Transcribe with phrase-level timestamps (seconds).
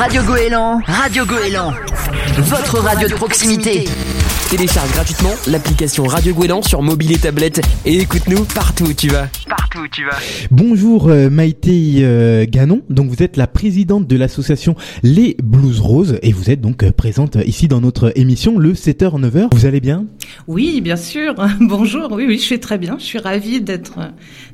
[0.00, 1.74] Radio Goéland, Radio Goéland,
[2.38, 3.84] votre radio de proximité.
[4.48, 9.28] Télécharge gratuitement l'application Radio Gouélan sur mobile et tablette et écoute-nous partout où tu vas.
[9.46, 10.16] Partout où tu vas.
[10.50, 16.18] Bonjour euh, Maïté euh, Ganon, donc vous êtes la présidente de l'association Les Blues Roses
[16.22, 19.48] et vous êtes donc euh, présente ici dans notre émission le 7h 9h.
[19.52, 20.06] Vous allez bien?
[20.48, 21.34] Oui, bien sûr.
[21.60, 22.12] Bonjour.
[22.12, 22.96] Oui oui, je vais très bien.
[22.98, 23.98] Je suis ravie d'être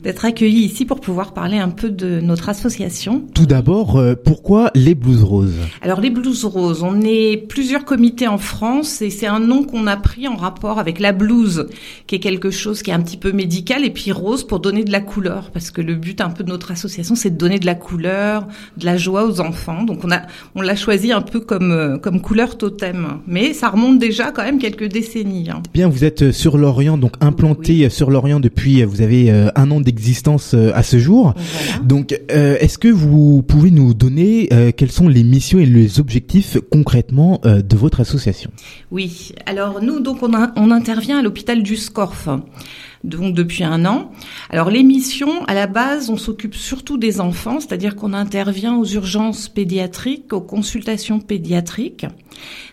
[0.02, 3.24] d'être accueillie ici pour pouvoir parler un peu de notre association.
[3.34, 5.58] Tout d'abord, pourquoi Les Blues Roses?
[5.82, 9.86] Alors Les Blues Roses, on est plusieurs comités en France et c'est un nom qu'on
[9.86, 11.66] a pris en rapport avec la blouse,
[12.06, 14.84] qui est quelque chose qui est un petit peu médical, et puis rose pour donner
[14.84, 17.58] de la couleur, parce que le but un peu de notre association, c'est de donner
[17.58, 19.82] de la couleur, de la joie aux enfants.
[19.82, 20.22] Donc on a,
[20.54, 24.42] on l'a choisi un peu comme euh, comme couleur totem, mais ça remonte déjà quand
[24.42, 25.50] même quelques décennies.
[25.50, 25.62] Hein.
[25.72, 29.80] Bien, vous êtes sur l'Orient, donc implanté sur l'Orient depuis, vous avez euh, un an
[29.80, 31.34] d'existence euh, à ce jour.
[31.84, 37.40] Donc, est-ce que vous pouvez nous donner quelles sont les missions et les objectifs concrètement
[37.44, 38.50] de votre association?
[38.90, 39.32] Oui.
[39.46, 42.28] Alors nous, donc, on, intervient à l'hôpital du Scorf
[43.04, 44.10] donc depuis un an.
[44.50, 49.48] Alors l'émission, à la base, on s'occupe surtout des enfants, c'est-à-dire qu'on intervient aux urgences
[49.48, 52.06] pédiatriques, aux consultations pédiatriques.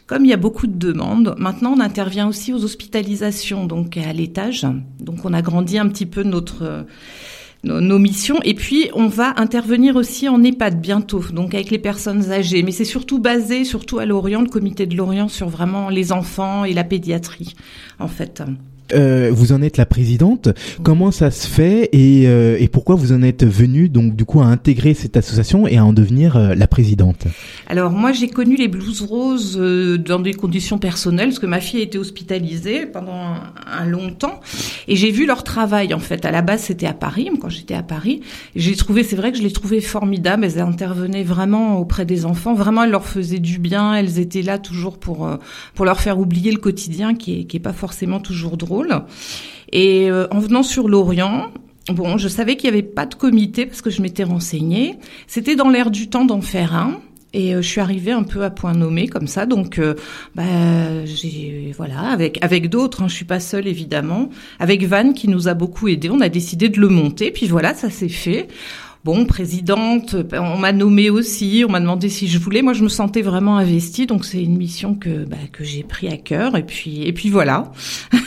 [0.07, 4.13] Comme il y a beaucoup de demandes, maintenant on intervient aussi aux hospitalisations, donc à
[4.13, 4.67] l'étage.
[4.99, 6.85] Donc on a grandi un petit peu notre
[7.63, 8.39] nos, missions.
[8.43, 12.63] Et puis, on va intervenir aussi en EHPAD bientôt, donc avec les personnes âgées.
[12.63, 16.65] Mais c'est surtout basé, surtout à Lorient, le comité de Lorient, sur vraiment les enfants
[16.65, 17.55] et la pédiatrie,
[17.99, 18.43] en fait.
[18.93, 20.49] Euh, vous en êtes la présidente.
[20.83, 24.41] Comment ça se fait et, euh, et, pourquoi vous en êtes venue donc du coup
[24.41, 27.25] à intégrer cette association et à en devenir euh, la présidente?
[27.67, 29.57] Alors moi j'ai connu les Blues Roses
[30.05, 33.35] dans des conditions personnelles parce que ma fille a été hospitalisée pendant
[33.67, 34.39] un, long temps
[34.87, 36.25] et j'ai vu leur travail en fait.
[36.25, 38.21] À la base c'était à Paris, quand j'étais à Paris,
[38.55, 40.45] j'ai trouvé c'est vrai que je les trouvais formidables.
[40.45, 43.95] Elles intervenaient vraiment auprès des enfants, vraiment elles leur faisaient du bien.
[43.95, 45.29] Elles étaient là toujours pour
[45.75, 48.82] pour leur faire oublier le quotidien qui est qui est pas forcément toujours drôle.
[49.71, 51.51] Et euh, en venant sur l'Orient,
[51.91, 54.97] bon, je savais qu'il n'y avait pas de comité parce que je m'étais renseignée.
[55.27, 56.99] C'était dans l'air du temps d'en faire un.
[57.33, 59.95] Et euh, je suis arrivée un peu à point nommé comme ça, donc euh,
[60.35, 60.43] bah,
[61.05, 64.29] j'ai voilà avec avec d'autres, hein, je suis pas seule évidemment,
[64.59, 67.73] avec Van qui nous a beaucoup aidé, on a décidé de le monter, puis voilà
[67.73, 68.47] ça s'est fait.
[69.03, 72.61] Bon, présidente, on m'a nommée aussi, on m'a demandé si je voulais.
[72.61, 76.07] Moi, je me sentais vraiment investie, donc c'est une mission que bah, que j'ai pris
[76.07, 76.55] à cœur.
[76.55, 77.71] Et puis et puis voilà.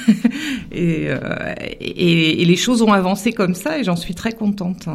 [0.76, 4.86] Euh, et, et, les choses ont avancé comme ça, et j'en suis très contente.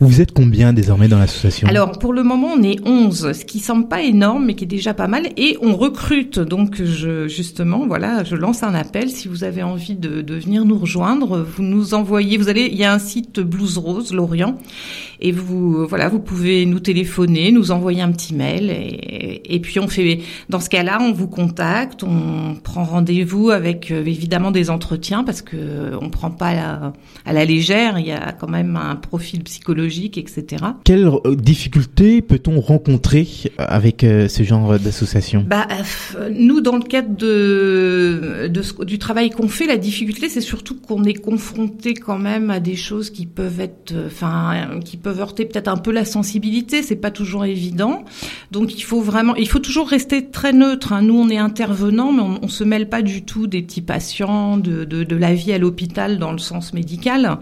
[0.00, 1.66] Vous êtes combien désormais dans l'association?
[1.66, 4.68] Alors pour le moment, on est 11, ce qui semble pas énorme, mais qui est
[4.68, 5.28] déjà pas mal.
[5.38, 9.08] Et on recrute, donc je justement, voilà, je lance un appel.
[9.08, 12.36] Si vous avez envie de, de venir nous rejoindre, vous nous envoyez.
[12.36, 14.58] Vous allez, il y a un site Blues Rose Lorient
[15.20, 19.80] et vous voilà vous pouvez nous téléphoner nous envoyer un petit mail et, et puis
[19.80, 24.70] on fait dans ce cas-là on vous contacte on prend rendez-vous avec euh, évidemment des
[24.70, 25.56] entretiens parce que
[26.00, 26.92] on prend pas à la,
[27.26, 32.22] à la légère il y a quand même un profil psychologique etc quelles euh, difficultés
[32.22, 33.26] peut-on rencontrer
[33.58, 35.44] avec euh, ce genre d'association?
[35.48, 35.66] Bah
[36.32, 41.04] nous dans le cadre de, de du travail qu'on fait la difficulté c'est surtout qu'on
[41.04, 45.68] est confronté quand même à des choses qui peuvent être enfin qui peuvent heurter peut-être
[45.68, 48.04] un peu la sensibilité, c'est pas toujours évident.
[48.50, 50.92] Donc il faut vraiment, il faut toujours rester très neutre.
[50.92, 51.02] Hein.
[51.02, 54.56] Nous, on est intervenants, mais on, on, se mêle pas du tout des petits patients,
[54.56, 57.38] de, de la vie à l'hôpital dans le sens médical.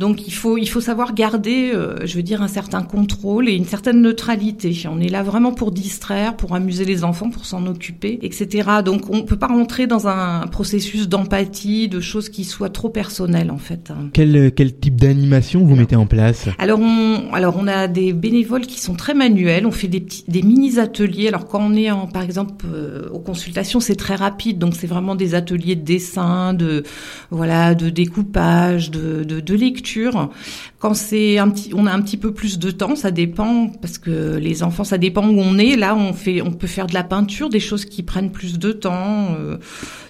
[0.00, 3.52] Donc il faut il faut savoir garder, euh, je veux dire, un certain contrôle et
[3.52, 4.72] une certaine neutralité.
[4.90, 8.66] On est là vraiment pour distraire, pour amuser les enfants, pour s'en occuper, etc.
[8.82, 13.50] Donc on peut pas rentrer dans un processus d'empathie, de choses qui soient trop personnelles
[13.50, 13.92] en fait.
[14.14, 16.48] Quel quel type d'animation vous mettez en place?
[16.58, 19.66] Alors on alors on a des bénévoles qui sont très manuels.
[19.66, 21.28] On fait des petits, des mini ateliers.
[21.28, 24.56] Alors quand on est en, par exemple, euh, aux consultations, c'est très rapide.
[24.56, 26.84] Donc c'est vraiment des ateliers de dessin, de
[27.30, 29.89] voilà, de découpage, de, de, de lecture.
[29.96, 30.69] Merci.
[30.80, 33.98] Quand c'est un petit, on a un petit peu plus de temps, ça dépend parce
[33.98, 35.76] que les enfants, ça dépend où on est.
[35.76, 38.72] Là, on fait, on peut faire de la peinture, des choses qui prennent plus de
[38.72, 39.36] temps.
[39.38, 39.58] Euh,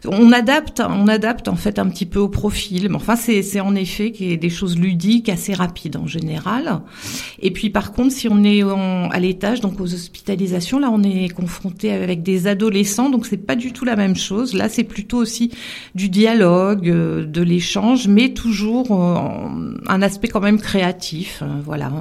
[0.07, 2.89] on adapte, on adapte en fait un petit peu au profil.
[2.89, 6.81] Mais enfin, c'est, c'est en effet des choses ludiques assez rapides en général.
[7.41, 11.29] Et puis par contre, si on est à l'étage, donc aux hospitalisations, là, on est
[11.31, 14.55] confronté avec des adolescents, donc c'est pas du tout la même chose.
[14.55, 15.51] Là, c'est plutôt aussi
[15.95, 21.41] du dialogue, euh, de l'échange, mais toujours euh, un aspect quand même créatif.
[21.43, 21.93] Euh, voilà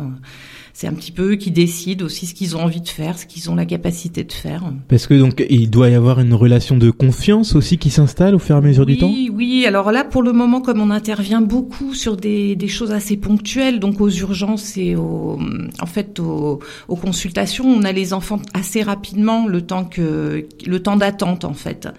[0.80, 3.26] c'est un petit peu eux qui décident aussi ce qu'ils ont envie de faire, ce
[3.26, 4.64] qu'ils ont la capacité de faire.
[4.88, 8.40] Parce que donc il doit y avoir une relation de confiance aussi qui s'installe au
[8.40, 9.14] fur et à mesure oui, du temps?
[9.34, 13.18] Oui, alors là pour le moment comme on intervient beaucoup sur des, des choses assez
[13.18, 15.38] ponctuelles, donc aux urgences et aux,
[15.82, 20.80] en fait aux, aux consultations, on a les enfants assez rapidement le temps que le
[20.82, 21.90] temps d'attente en fait.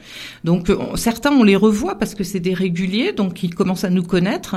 [0.44, 3.90] Donc on, certains on les revoit parce que c'est des réguliers, donc ils commencent à
[3.90, 4.56] nous connaître.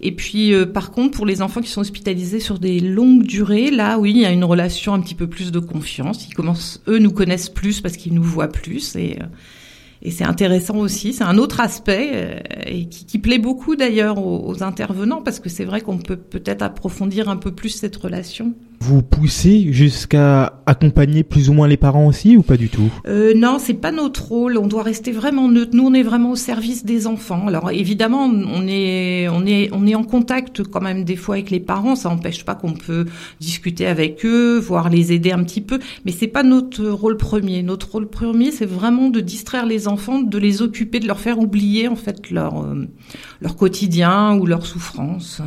[0.00, 3.63] Et puis euh, par contre pour les enfants qui sont hospitalisés sur des longues durées,
[3.70, 6.26] là oui il y a une relation un petit peu plus de confiance.
[6.28, 9.26] Ils commencent eux nous connaissent plus parce qu'ils nous voient plus et euh,
[10.04, 14.62] et c'est intéressant aussi, c'est un autre aspect euh, et qui, plaît beaucoup d'ailleurs aux,
[14.62, 18.52] intervenants parce que c'est vrai qu'on peut peut-être approfondir un peu plus cette relation.
[18.86, 22.90] Vous poussez jusqu'à accompagner plus ou moins les parents aussi ou pas du tout?
[23.06, 24.58] Euh, Non, c'est pas notre rôle.
[24.58, 25.70] On doit rester vraiment neutre.
[25.74, 27.46] Nous, on est vraiment au service des enfants.
[27.48, 31.50] Alors évidemment, on est on est on est en contact quand même des fois avec
[31.50, 31.96] les parents.
[31.96, 33.06] Ça n'empêche pas qu'on peut
[33.40, 35.78] discuter avec eux, voire les aider un petit peu.
[36.04, 37.62] Mais c'est pas notre rôle premier.
[37.62, 41.38] Notre rôle premier, c'est vraiment de distraire les enfants, de les occuper, de leur faire
[41.38, 42.86] oublier en fait leur euh,
[43.40, 45.40] leur quotidien ou leur souffrance.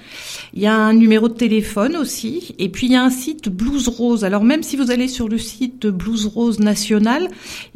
[0.54, 3.50] Il y a un numéro de téléphone aussi, et puis il y a un site
[3.50, 4.24] Blues Rose.
[4.26, 7.28] Alors même si vous allez sur le site Blues Rose national,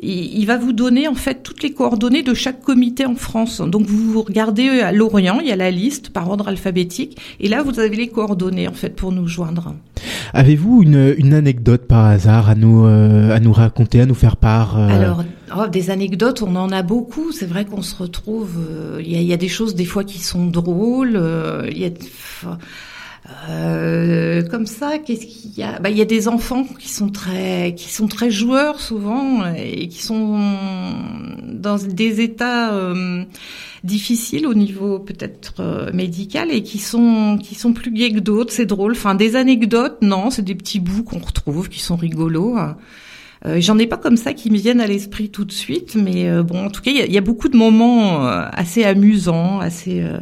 [0.02, 3.62] il, il va vous donner en fait toutes les coordonnées de chaque comité en France.
[3.62, 7.64] Donc vous regardez à Lorient, il y a la liste par ordre alphabétique, et là
[7.64, 9.76] vous avez les coordonnées en fait pour nous joindre.
[10.34, 14.36] Avez-vous une, une anecdote par hasard à nous euh, à nous raconter, à nous faire
[14.36, 14.88] part euh...
[14.90, 15.24] Alors
[15.58, 17.32] oh, des anecdotes, on en a beaucoup.
[17.32, 18.58] C'est vrai qu'on se retrouve.
[19.00, 21.22] Il euh, y, y, a des choses des fois qui sont drôles.
[21.70, 21.90] Il y a
[23.50, 25.80] euh, comme ça, qu'est-ce qu'il y a?
[25.80, 29.88] Bah, il y a des enfants qui sont très, qui sont très joueurs souvent et
[29.88, 30.40] qui sont
[31.44, 33.24] dans des états euh,
[33.84, 38.52] difficiles au niveau peut-être euh, médical et qui sont, qui sont plus gays que d'autres.
[38.52, 38.92] C'est drôle.
[38.92, 42.58] Enfin, des anecdotes, non, c'est des petits bouts qu'on retrouve qui sont rigolos.
[43.46, 46.30] Euh, J'en ai pas comme ça qui me viennent à l'esprit tout de suite, mais
[46.30, 50.02] euh, bon, en tout cas, il y, a beaucoup de moments euh, assez amusants, assez
[50.02, 50.18] euh,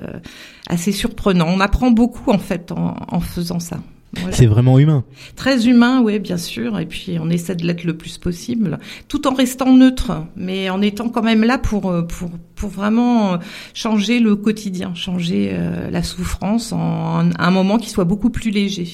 [0.68, 1.50] assez surprenants.
[1.50, 3.78] On apprend beaucoup en fait en, en faisant ça.
[4.13, 4.36] Voilà.
[4.36, 5.04] C'est vraiment humain.
[5.36, 6.80] Très humain, oui, bien sûr.
[6.80, 10.81] Et puis on essaie de l'être le plus possible, tout en restant neutre, mais en
[10.81, 13.40] étant quand même là pour pour pour vraiment
[13.74, 18.86] changer le quotidien, changer euh, la souffrance en un moment qui soit beaucoup plus léger.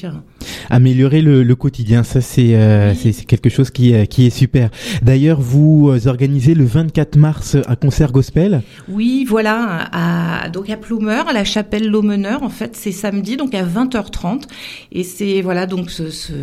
[0.69, 3.14] Améliorer le, le quotidien, ça c'est euh, oui.
[3.14, 4.69] c'est quelque chose qui qui est super.
[5.02, 8.62] D'ailleurs, vous organisez le 24 mars un concert gospel.
[8.88, 12.44] Oui, voilà, à, donc à Plumeur, à la chapelle L'Aumeneur.
[12.44, 14.44] En fait, c'est samedi, donc à 20h30,
[14.92, 16.33] et c'est voilà donc ce, ce,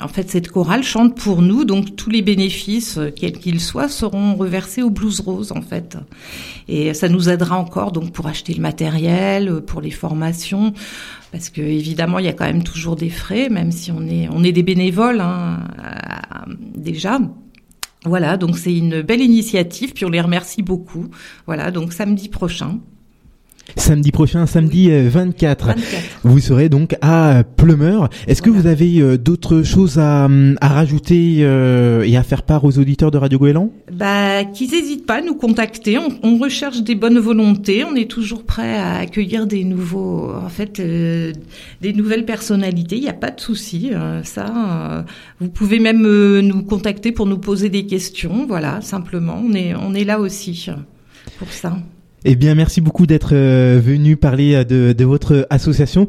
[0.00, 4.36] en fait cette chorale chante pour nous donc tous les bénéfices quels qu'ils soient seront
[4.36, 5.96] reversés au Blues Rose en fait
[6.68, 10.72] et ça nous aidera encore donc pour acheter le matériel pour les formations
[11.32, 14.28] parce que évidemment il y a quand même toujours des frais même si on est
[14.30, 15.58] on est des bénévoles hein,
[16.76, 17.18] déjà
[18.06, 21.06] voilà, donc c'est une belle initiative, puis on les remercie beaucoup.
[21.46, 22.78] Voilà, donc samedi prochain.
[23.76, 25.08] Samedi prochain, samedi oui.
[25.08, 25.66] 24.
[25.66, 25.84] 24.
[26.22, 28.08] Vous serez donc à Plumeur.
[28.26, 28.56] Est-ce voilà.
[28.56, 30.28] que vous avez euh, d'autres choses à,
[30.60, 33.70] à rajouter euh, et à faire part aux auditeurs de Radio Goéland?
[33.92, 35.98] Bah, qu'ils n'hésitent pas à nous contacter.
[35.98, 37.84] On, on, recherche des bonnes volontés.
[37.84, 41.32] On est toujours prêt à accueillir des nouveaux, en fait, euh,
[41.80, 42.96] des nouvelles personnalités.
[42.96, 43.92] Il n'y a pas de souci.
[44.22, 45.02] ça, euh,
[45.40, 48.46] vous pouvez même euh, nous contacter pour nous poser des questions.
[48.46, 49.40] Voilà, simplement.
[49.44, 50.68] On est, on est là aussi
[51.38, 51.76] pour ça.
[52.26, 56.06] Eh bien, merci beaucoup d'être euh, venu parler de, de, votre association.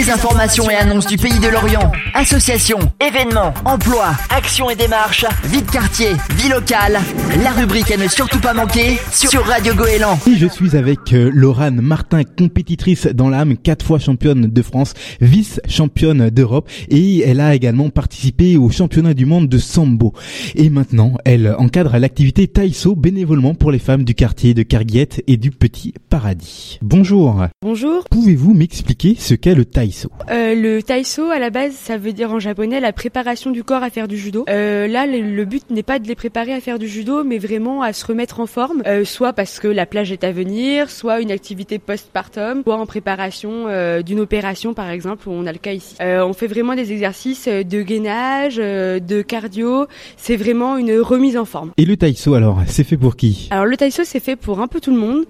[0.00, 5.60] Les informations et annonces du pays de l'Orient, associations, événements, emplois, actions et démarches, vie
[5.60, 6.98] de quartier, vie locale,
[7.42, 10.18] la rubrique à ne surtout pas manquer sur Radio Goéland.
[10.26, 14.94] Et je suis avec euh, Laurane Martin, compétitrice dans l'âme, quatre fois championne de France,
[15.20, 20.14] vice-championne d'Europe et elle a également participé au championnat du monde de Sambo.
[20.54, 25.36] Et maintenant, elle encadre l'activité Taïso bénévolement pour les femmes du quartier de Carguette et
[25.36, 26.78] du Petit Paradis.
[26.80, 27.44] Bonjour.
[27.60, 28.04] Bonjour.
[28.10, 29.89] Pouvez-vous m'expliquer ce qu'est le Taïso
[30.30, 33.82] euh, Le Taïso, à la base, ça veut dire en japonais la préparation du corps
[33.82, 34.44] à faire du judo.
[34.48, 37.82] Euh, là, le, but n'est pas de les préparer à faire du judo, mais vraiment
[37.82, 41.20] à se remettre en forme, euh, soit parce que la plage est à venir, soit
[41.20, 43.66] une activité postpartum, soit en préparation
[44.02, 45.96] d'une opération, par exemple, où on a le cas ici.
[46.00, 49.86] On fait vraiment des exercices de gainage, de cardio.
[50.16, 51.72] C'est vraiment une remise en forme.
[51.76, 53.48] Et le Taïso, alors, c'est fait pour qui?
[53.50, 55.24] Alors, le Taïso, c'est fait pour un peu tout le monde.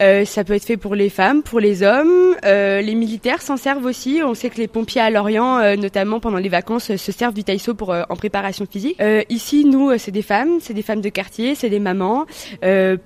[0.00, 3.91] ça peut être fait pour les femmes, pour les hommes, les militaires s'en servent servent
[3.92, 4.22] aussi.
[4.24, 7.44] On sait que les pompiers à Lorient, euh, notamment pendant les vacances, se servent du
[7.44, 8.96] taïso pour en préparation physique.
[9.28, 12.24] ici, nous, c'est des femmes, c'est des femmes de quartier, c'est des mamans,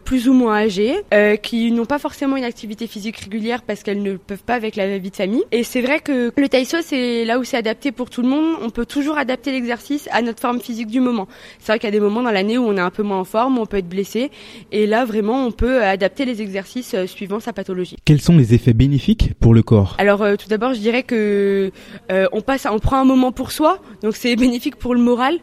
[0.04, 0.94] plus ou moins âgées,
[1.42, 4.98] qui n'ont pas forcément une activité physique régulière parce qu'elles ne peuvent pas avec la
[4.98, 5.42] vie de famille.
[5.50, 8.56] Et c'est vrai que le taïso, c'est là où c'est adapté pour tout le monde.
[8.62, 11.26] On peut toujours adapter l'exercice à notre forme physique du moment.
[11.58, 13.18] C'est vrai qu'il y a des moments dans l'année où on est un peu moins
[13.18, 14.30] en forme, on peut être blessé,
[14.70, 17.96] et là vraiment on peut adapter les exercices suivant sa pathologie.
[18.04, 19.96] Quels sont les effets bénéfiques pour le corps?
[19.98, 21.70] Alors tout d'abord, je dirais que
[22.10, 25.38] on passe, on prend un moment pour soi, donc c'est bénéfique pour le moral.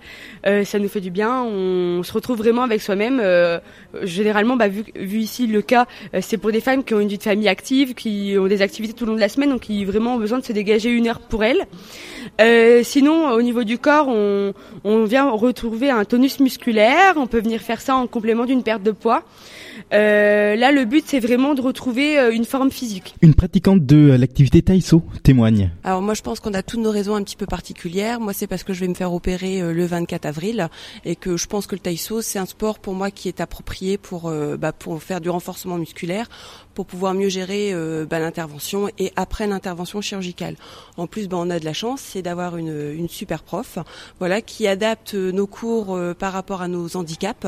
[0.45, 3.21] ça nous fait du bien, on se retrouve vraiment avec soi-même.
[4.03, 4.83] généralement, bah, vu,
[5.19, 5.87] ici le cas,
[6.21, 8.93] c'est pour des femmes qui ont une vie de famille active, qui ont des activités
[8.93, 11.07] tout le long de la semaine, donc qui vraiment ont besoin de se dégager une
[11.07, 11.65] heure pour elles.
[12.83, 17.13] sinon, au niveau du corps, on vient retrouver un tonus musculaire.
[17.17, 19.23] On peut venir faire ça en complément d'une perte de poids.
[19.93, 23.15] Euh, là, le but, c'est vraiment de retrouver euh, une forme physique.
[23.21, 25.71] Une pratiquante de l'activité taïso témoigne.
[25.83, 28.19] Alors moi, je pense qu'on a toutes nos raisons un petit peu particulières.
[28.19, 30.67] Moi, c'est parce que je vais me faire opérer euh, le 24 avril
[31.05, 33.97] et que je pense que le taïso, c'est un sport pour moi qui est approprié
[33.97, 36.27] pour bah, pour faire du renforcement musculaire,
[36.73, 37.73] pour pouvoir mieux gérer
[38.09, 40.55] bah, l'intervention et après l'intervention chirurgicale.
[40.97, 43.77] En plus, bah, on a de la chance, c'est d'avoir une, super prof,
[44.19, 47.47] voilà, qui adapte nos cours par rapport à nos handicaps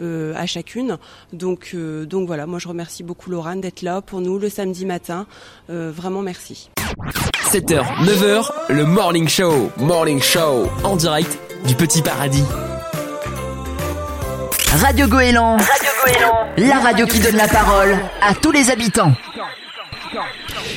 [0.00, 0.98] à chacune.
[1.32, 1.74] Donc
[2.26, 5.26] voilà, moi je remercie beaucoup Laurent d'être là pour nous le samedi matin.
[5.70, 6.70] Euh, vraiment merci.
[7.50, 9.70] 7h, 9h, le Morning Show.
[9.76, 12.44] Morning Show en direct du Petit Paradis.
[14.70, 15.56] Radio Goéland.
[15.56, 16.68] Radio Goéland.
[16.68, 19.12] La radio qui donne la parole à tous les habitants.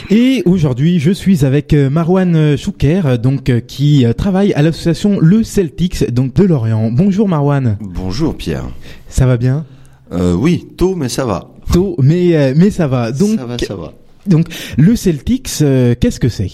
[0.09, 5.43] Et aujourd'hui, je suis avec euh, Marwan Chouker, donc euh, qui travaille à l'association Le
[5.43, 6.89] Celtics, donc de Lorient.
[6.91, 7.77] Bonjour Marwan.
[7.81, 8.65] Bonjour Pierre.
[9.07, 9.65] Ça va bien?
[10.11, 11.51] Euh, oui, tôt, mais ça va.
[11.71, 13.11] Tôt, mais euh, mais ça va.
[13.11, 13.93] Donc, ça va, ça va.
[14.25, 14.47] Donc,
[14.77, 16.51] le Celtics, euh, qu'est-ce que c'est?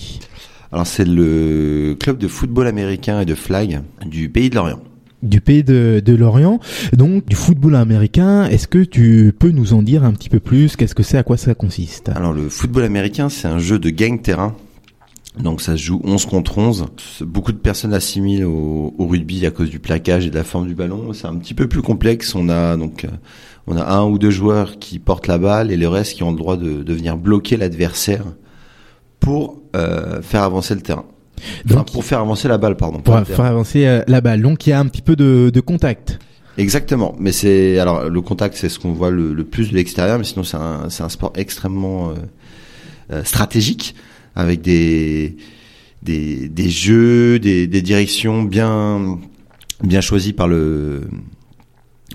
[0.72, 4.80] Alors, c'est le club de football américain et de flag du pays de l'Orient.
[5.22, 6.60] Du pays de, l'Orient,
[6.94, 8.46] donc du football américain.
[8.46, 10.76] Est-ce que tu peux nous en dire un petit peu plus?
[10.76, 11.18] Qu'est-ce que c'est?
[11.18, 12.10] À quoi ça consiste?
[12.16, 14.56] Alors, le football américain, c'est un jeu de gang terrain
[15.38, 16.88] donc ça se joue 11 contre 11.
[17.22, 20.76] Beaucoup de personnes assimilent au, rugby à cause du plaquage et de la forme du
[20.76, 21.14] ballon.
[21.14, 22.36] C'est un petit peu plus complexe.
[22.36, 23.06] On a donc
[23.68, 26.32] on a un ou deux joueurs qui portent la balle et le reste qui ont
[26.32, 28.26] le droit de, de venir bloquer l'adversaire
[29.20, 31.06] pour euh, faire avancer le terrain.
[31.66, 33.00] Donc, pour faire avancer la balle, pardon.
[33.00, 34.42] Pour faire avancer euh, la balle.
[34.42, 36.20] Donc il y a un petit peu de, de contact.
[36.58, 40.18] Exactement, mais c'est alors le contact, c'est ce qu'on voit le, le, plus de l'extérieur,
[40.18, 42.14] mais sinon c'est un, sport extrêmement euh,
[43.12, 43.96] euh stratégique
[44.36, 45.38] avec des
[46.04, 49.20] des, des jeux, des, des directions bien
[49.82, 51.02] bien choisies par le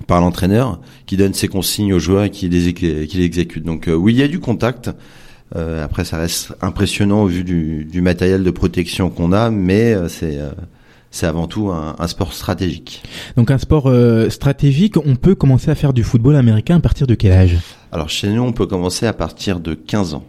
[0.07, 3.65] par l'entraîneur qui donne ses consignes aux joueurs et qui les, qui les exécute.
[3.65, 4.91] Donc euh, oui, il y a du contact.
[5.57, 9.95] Euh, après, ça reste impressionnant au vu du, du matériel de protection qu'on a, mais
[9.95, 10.51] euh, c'est euh,
[11.11, 13.03] c'est avant tout un, un, sport stratégique.
[13.37, 13.89] Donc un sport
[14.31, 17.57] stratégique, on peut commencer à faire du football américain à partir de quel âge?
[17.93, 20.25] Alors chez nous, on peut commencer à partir de 15 ans.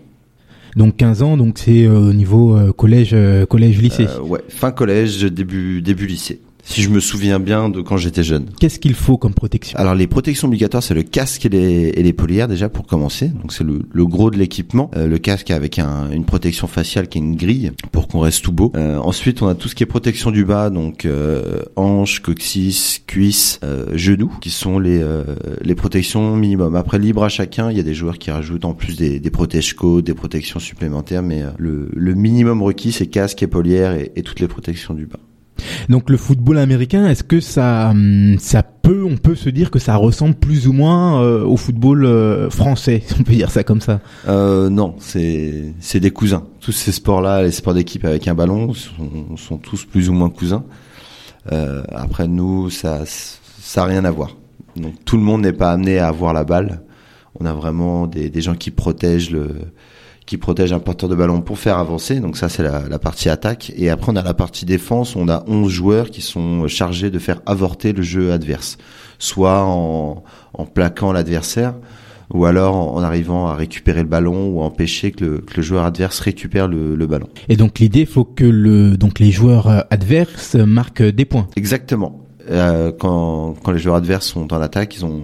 [0.75, 3.15] Donc 15 ans, donc c'est au niveau collège,
[3.50, 4.05] collège, lycée?
[4.22, 8.48] ouais, fin collège, début début lycée si je me souviens bien de quand j'étais jeune.
[8.60, 9.78] Qu'est-ce qu'il faut comme protection?
[9.80, 13.30] Alors les protections obligatoires, c'est le casque et les, et les polières déjà pour commencer.
[13.30, 14.92] Donc c'est le, le, gros de l'équipement.
[14.96, 18.44] Euh, le casque avec un, une protection faciale qui est une grille pour qu'on reste
[18.44, 18.72] tout beau.
[18.76, 23.02] Euh, ensuite, on a tout ce qui est protection du bas, donc euh, hanches, coccyx,
[23.06, 25.24] cuisses, euh, genoux, qui sont les euh,
[25.62, 26.76] les protections minimum.
[26.76, 29.30] Après libre à chacun, il y a des joueurs qui rajoutent en plus des, des
[29.30, 34.24] protèges-côtes, des protections supplémentaires, mais le, le minimum requis c'est casque et polières et, et
[34.24, 35.20] toutes les protections du bas.
[35.90, 39.80] Donc le football américain, est-ce que ça, hum, ça peut, on peut se dire que
[39.80, 43.64] ça ressemble plus ou moins euh, au football euh, français, si on peut dire ça
[43.64, 44.00] comme ça?
[44.28, 46.44] Euh, Non, c'est c'est des cousins.
[46.60, 50.64] Tous ces sports-là, les sports d'équipe avec un ballon, sont, tous plus ou moins cousins.
[51.92, 54.36] Après nous, ça ça a rien à voir.
[54.76, 56.82] Donc tout le monde n'est pas amené à avoir la balle.
[57.40, 59.50] On a vraiment des gens qui protègent le
[60.25, 62.20] qui protège un porteur de ballon pour faire avancer.
[62.20, 63.72] Donc ça, c'est la, la, partie attaque.
[63.75, 65.15] Et après, on a la partie défense.
[65.15, 68.77] On a 11 joueurs qui sont chargés de faire avorter le jeu adverse.
[69.20, 71.75] Soit en, en plaquant l'adversaire,
[72.34, 75.86] ou alors en, arrivant à récupérer le ballon ou empêcher que le, que le joueur
[75.86, 77.29] adverse récupère le, le ballon.
[77.50, 81.48] Et donc l'idée, il faut que le, donc les joueurs adverses marquent des points.
[81.55, 82.25] Exactement.
[82.50, 85.24] Euh, quand, quand les joueurs adverses sont en attaque, ils ont,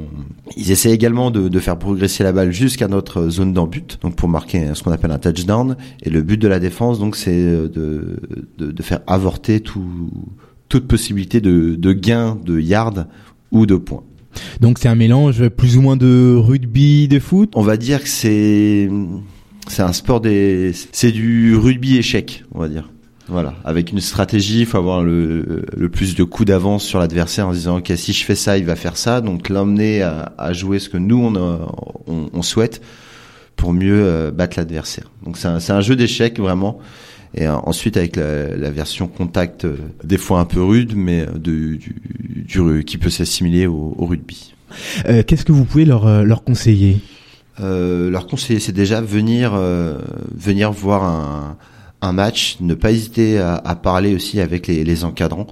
[0.57, 4.15] ils essaient également de, de faire progresser la balle jusqu'à notre zone d'en but, donc
[4.15, 5.77] pour marquer ce qu'on appelle un touchdown.
[6.01, 8.19] Et le but de la défense, donc, c'est de,
[8.57, 10.09] de, de, faire avorter tout,
[10.67, 13.05] toute possibilité de, de gain de yards
[13.51, 14.03] ou de points.
[14.59, 17.51] Donc c'est un mélange plus ou moins de rugby, de foot?
[17.55, 18.89] On va dire que c'est
[19.67, 22.89] c'est un sport des, c'est du rugby échec, on va dire.
[23.31, 27.47] Voilà, avec une stratégie, il faut avoir le, le plus de coups d'avance sur l'adversaire
[27.47, 30.33] en se disant ok si je fais ça, il va faire ça, donc l'emmener à,
[30.37, 31.35] à jouer ce que nous on,
[32.07, 32.81] on, on souhaite
[33.55, 35.09] pour mieux euh, battre l'adversaire.
[35.23, 36.79] Donc c'est un, jeu d'échecs vraiment.
[37.33, 41.25] Et euh, ensuite avec la, la version contact, euh, des fois un peu rude, mais
[41.25, 41.95] de, du,
[42.35, 44.53] du, qui peut s'assimiler au, au rugby.
[45.05, 46.99] Qu'est-ce que vous pouvez leur, leur conseiller?
[47.59, 49.51] Leur conseiller, c'est déjà venir
[50.33, 51.57] venir voir un
[52.01, 55.47] un match, ne pas hésiter à, à parler aussi avec les, les encadrants.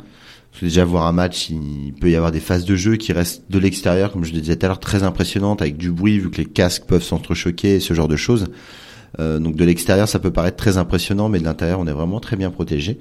[0.51, 3.13] Parce que déjà voir un match, il peut y avoir des phases de jeu qui
[3.13, 6.19] restent de l'extérieur, comme je le disais tout à l'heure, très impressionnantes avec du bruit
[6.19, 8.47] vu que les casques peuvent s'entrechoquer, ce genre de choses.
[9.19, 12.19] Euh, donc de l'extérieur, ça peut paraître très impressionnant, mais de l'intérieur, on est vraiment
[12.19, 12.99] très bien protégé.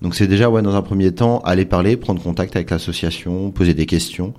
[0.00, 3.74] Donc c'est déjà ouais dans un premier temps aller parler, prendre contact avec l'association, poser
[3.74, 4.32] des questions.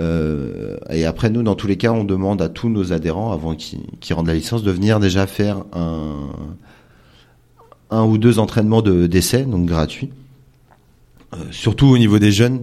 [0.00, 3.54] Euh, et après nous, dans tous les cas, on demande à tous nos adhérents avant
[3.54, 6.30] qu'ils qu rendent la licence de venir déjà faire un
[7.90, 10.10] un ou deux entraînements de d'essai, donc gratuits.
[11.34, 12.60] Euh, surtout au niveau des jeunes.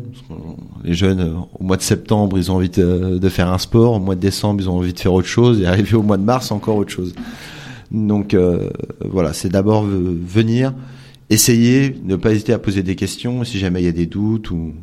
[0.84, 3.94] Les jeunes, euh, au mois de septembre, ils ont envie de, faire un sport.
[3.94, 5.62] Au mois de décembre, ils ont envie de faire autre chose.
[5.62, 7.14] Et arrivé au mois de mars, encore autre chose.
[7.92, 8.70] Donc euh,
[9.08, 10.74] voilà, c'est d'abord venir,
[11.30, 13.44] essayer, ne pas hésiter à poser des questions.
[13.44, 14.74] Si jamais il y a des doutes ou,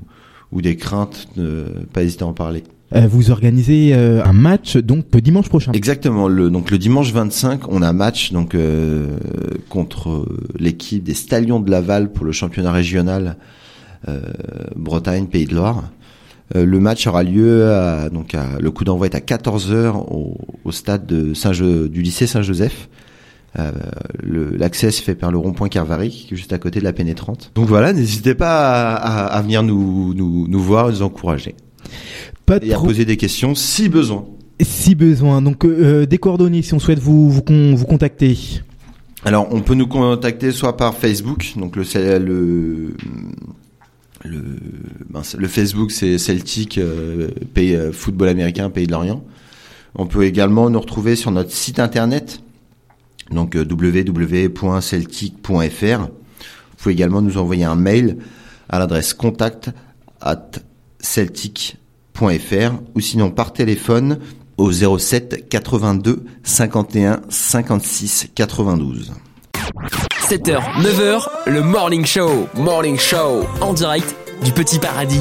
[0.52, 2.62] ou des craintes, ne pas hésiter à en parler.
[2.94, 5.72] Euh, vous organisez euh, un match donc le dimanche prochain.
[5.72, 6.28] Exactement.
[6.28, 9.16] Le, donc le dimanche 25, on a un match donc euh,
[9.68, 10.26] contre
[10.58, 13.36] l'équipe des Stallions de Laval pour le championnat régional
[14.74, 15.84] Bretagne Pays de Loire.
[16.56, 17.70] le match aura lieu
[18.12, 22.88] donc à, le coup d'envoi est à 14 h au, au, stade du lycée Saint-Joseph.
[23.58, 23.70] Euh,
[24.22, 27.52] L'accès se fait par le rond-point Carvary, qui est juste à côté de la pénétrante.
[27.54, 31.54] Donc voilà, n'hésitez pas à, venir nous, nous, nous voir nous encourager.
[32.46, 34.26] Pas et à poser des questions si besoin.
[34.60, 35.42] Si besoin.
[35.42, 38.38] Donc euh, des coordonnées si on souhaite vous vous, con, vous contacter.
[39.24, 41.84] Alors on peut nous contacter soit par Facebook, donc le
[42.18, 42.94] le
[44.24, 44.40] le,
[45.10, 49.24] ben, le Facebook c'est Celtic euh, pays euh, football américain pays de l'Orient.
[49.94, 52.40] On peut également nous retrouver sur notre site internet
[53.32, 56.00] donc euh, www.celtic.fr.
[56.00, 58.18] Vous pouvez également nous envoyer un mail
[58.68, 59.70] à l'adresse contact
[60.20, 60.50] at
[62.18, 64.18] celtic.fr ou sinon par téléphone
[64.56, 69.12] au 07 82 51 56 92.
[70.28, 72.48] 7h, 9h, le Morning Show.
[72.54, 75.20] Morning Show en direct du Petit Paradis.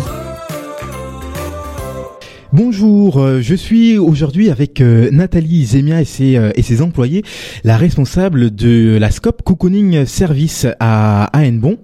[2.53, 7.23] Bonjour, euh, je suis aujourd'hui avec euh, Nathalie Zemia et ses, euh, et ses employés,
[7.63, 11.77] la responsable de la SCOP Cocooning Service à, Hennebon.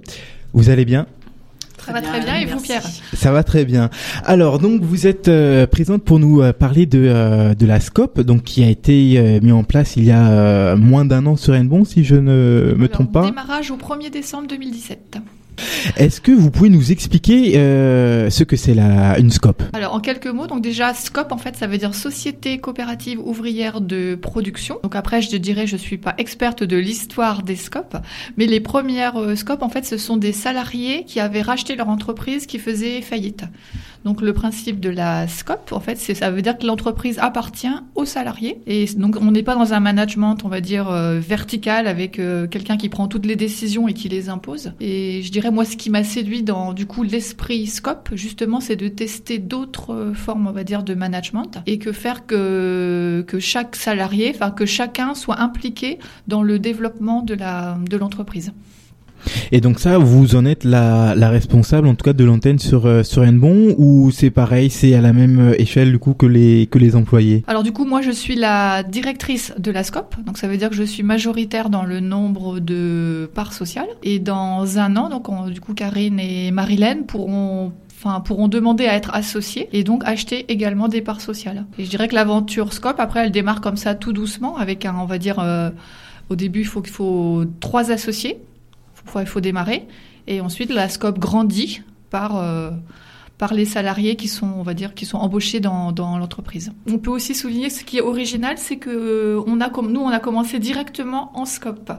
[0.53, 1.07] Vous allez bien
[1.87, 2.83] ça va très bien et vous Pierre?
[3.13, 3.89] Ça va très bien.
[4.25, 8.19] Alors donc vous êtes euh, présente pour nous euh, parler de euh, de la SCOP
[8.19, 11.85] donc qui a été mis en place il y a moins d'un an sur Hennebon
[11.85, 13.25] si je ne me Alors, trompe pas.
[13.25, 15.17] Démarrage au 1er décembre 2017.
[15.95, 19.99] Est-ce que vous pouvez nous expliquer euh, ce que c'est la une SCOP Alors en
[19.99, 24.79] quelques mots, donc déjà SCOP en fait ça veut dire Société coopérative ouvrière de production.
[24.83, 27.97] Donc après je dirais je suis pas experte de l'histoire des SCOP,
[28.37, 32.45] mais les premières euh, en fait ce sont des salariés qui avaient racheté leur entreprise
[32.45, 33.43] qui faisait faillite.
[34.07, 37.67] Donc le principe de la SCOP en fait c'est ça veut dire que l'entreprise appartient
[37.93, 41.87] aux salariés et donc on n'est pas dans un management on va dire euh, vertical
[41.87, 44.71] avec euh, quelqu'un qui prend toutes les décisions et qui les impose.
[44.79, 48.77] Et je dirais moi ce qui m'a séduit dans du coup l'esprit Scope justement c'est
[48.77, 53.75] de tester d'autres formes on va dire de management et que faire que que chaque
[53.75, 58.53] salarié enfin que chacun soit impliqué dans le développement de la de l'entreprise.
[59.51, 63.03] Et donc ça, vous en êtes la, responsable, en tout cas de l'antenne sur euh,
[63.03, 66.67] sur Hennebon, ou c'est pareil, c'est à la même euh, échelle du coup que les
[66.67, 67.43] que les employés?
[67.47, 70.69] Alors du coup, moi je suis la directrice de la SCOP, donc ça veut dire
[70.69, 73.87] que je suis majoritaire dans le nombre de parts sociales.
[74.03, 78.85] Et dans un an, donc on, du coup, Karine et Marilène pourront enfin pourront demander
[78.85, 81.65] à être associés et donc acheter également des parts sociales.
[81.77, 84.95] Et je dirais que l'aventure Scope après elle démarre comme ça tout doucement avec un
[84.99, 85.71] on va dire euh,
[86.29, 88.39] au début il faut trois associés
[89.15, 89.87] il faut démarrer.
[90.27, 92.71] Et ensuite, la scope grandit par, euh,
[93.37, 96.71] par les salariés qui sont, on va dire, qui sont embauchés dans, dans l'entreprise.
[96.87, 100.09] On peut aussi souligner ce qui est original, c'est que on a, comme nous, on
[100.09, 101.91] a commencé directement en scope.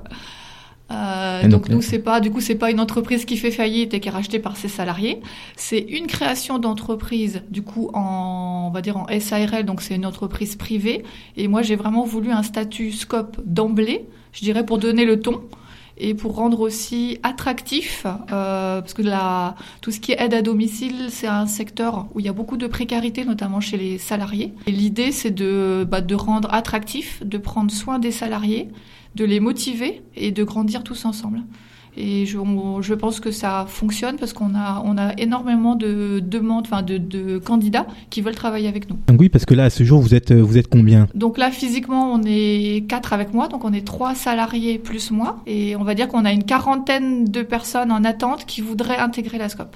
[0.90, 3.92] Euh, donc, donc nous c'est pas du coup c'est pas une entreprise qui fait faillite
[3.92, 5.20] et qui est rachetée par ses salariés,
[5.54, 10.06] c'est une création d'entreprise du coup en on va dire en SARL donc c'est une
[10.06, 11.04] entreprise privée
[11.36, 15.42] et moi j'ai vraiment voulu un statut scope d'emblée, je dirais pour donner le ton
[15.98, 19.02] et pour rendre aussi attractif, euh, parce que
[19.80, 22.56] tout ce qui est aide à domicile, c'est un secteur où il y a beaucoup
[22.56, 24.54] de précarité, notamment chez les salariés.
[24.66, 28.68] Et l'idée, c'est de, bah, de rendre attractif, de prendre soin des salariés,
[29.14, 31.42] de les motiver et de grandir tous ensemble.
[32.00, 32.38] Et je,
[32.80, 36.96] je, pense que ça fonctionne parce qu'on a, on a énormément de demandes, enfin de,
[36.96, 38.96] de, candidats qui veulent travailler avec nous.
[39.08, 41.08] Donc oui, parce que là, à ce jour, vous êtes, vous êtes combien?
[41.16, 45.38] Donc là, physiquement, on est quatre avec moi, donc on est trois salariés plus moi,
[45.48, 49.38] et on va dire qu'on a une quarantaine de personnes en attente qui voudraient intégrer
[49.38, 49.74] la SCOP.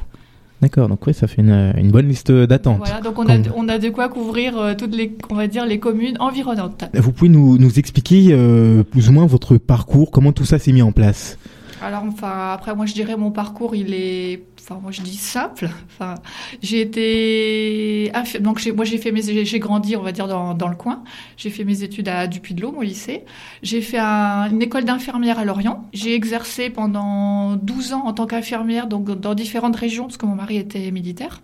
[0.63, 2.79] D'accord, donc oui, ça fait une, une bonne liste d'attente.
[2.79, 5.67] Voilà, donc on a, on a de quoi couvrir euh, toutes les, on va dire,
[5.67, 6.85] les communes environnantes.
[6.95, 10.71] Vous pouvez nous, nous expliquer euh, plus ou moins votre parcours, comment tout ça s'est
[10.71, 11.37] mis en place?
[11.83, 15.69] Alors, enfin, après, moi, je dirais mon parcours, il est, enfin, moi, je dis simple.
[15.89, 16.15] Enfin,
[16.63, 20.77] j'ai été, donc, moi, j'ai fait mes, j'ai grandi, on va dire, dans, dans le
[20.77, 21.03] coin.
[21.37, 23.25] J'ai fait mes études à Dupuy-de-L'Aube, au lycée.
[23.63, 25.89] J'ai fait une école d'infirmière à Lorient.
[25.93, 30.37] J'ai exercé pendant 12 ans en tant qu'infirmière, donc, dans différentes régions, parce que mon
[30.37, 31.41] mari était militaire.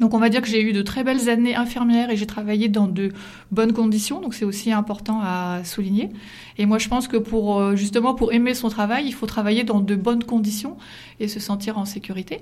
[0.00, 2.68] Donc on va dire que j'ai eu de très belles années infirmières et j'ai travaillé
[2.68, 3.12] dans de
[3.52, 6.10] bonnes conditions, donc c'est aussi important à souligner.
[6.58, 9.62] Et moi je pense que pour euh, justement pour aimer son travail, il faut travailler
[9.62, 10.76] dans de bonnes conditions
[11.20, 12.40] et se sentir en sécurité.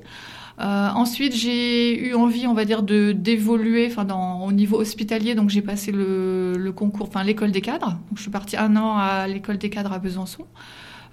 [0.61, 4.07] Euh, ensuite j'ai eu envie, on va dire, de d'évoluer, enfin
[4.43, 7.99] au niveau hospitalier, donc j'ai passé le, le concours, enfin l'école des cadres.
[8.09, 10.47] Donc je suis partie un an à l'école des cadres à Besançon.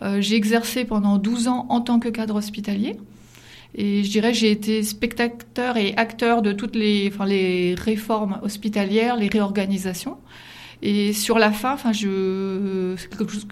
[0.01, 2.97] Euh, j'ai exercé pendant 12 ans en tant que cadre hospitalier.
[3.75, 9.15] Et je dirais, j'ai été spectateur et acteur de toutes les, enfin, les réformes hospitalières,
[9.15, 10.17] les réorganisations.
[10.81, 13.09] Et sur la fin, enfin, je, c'est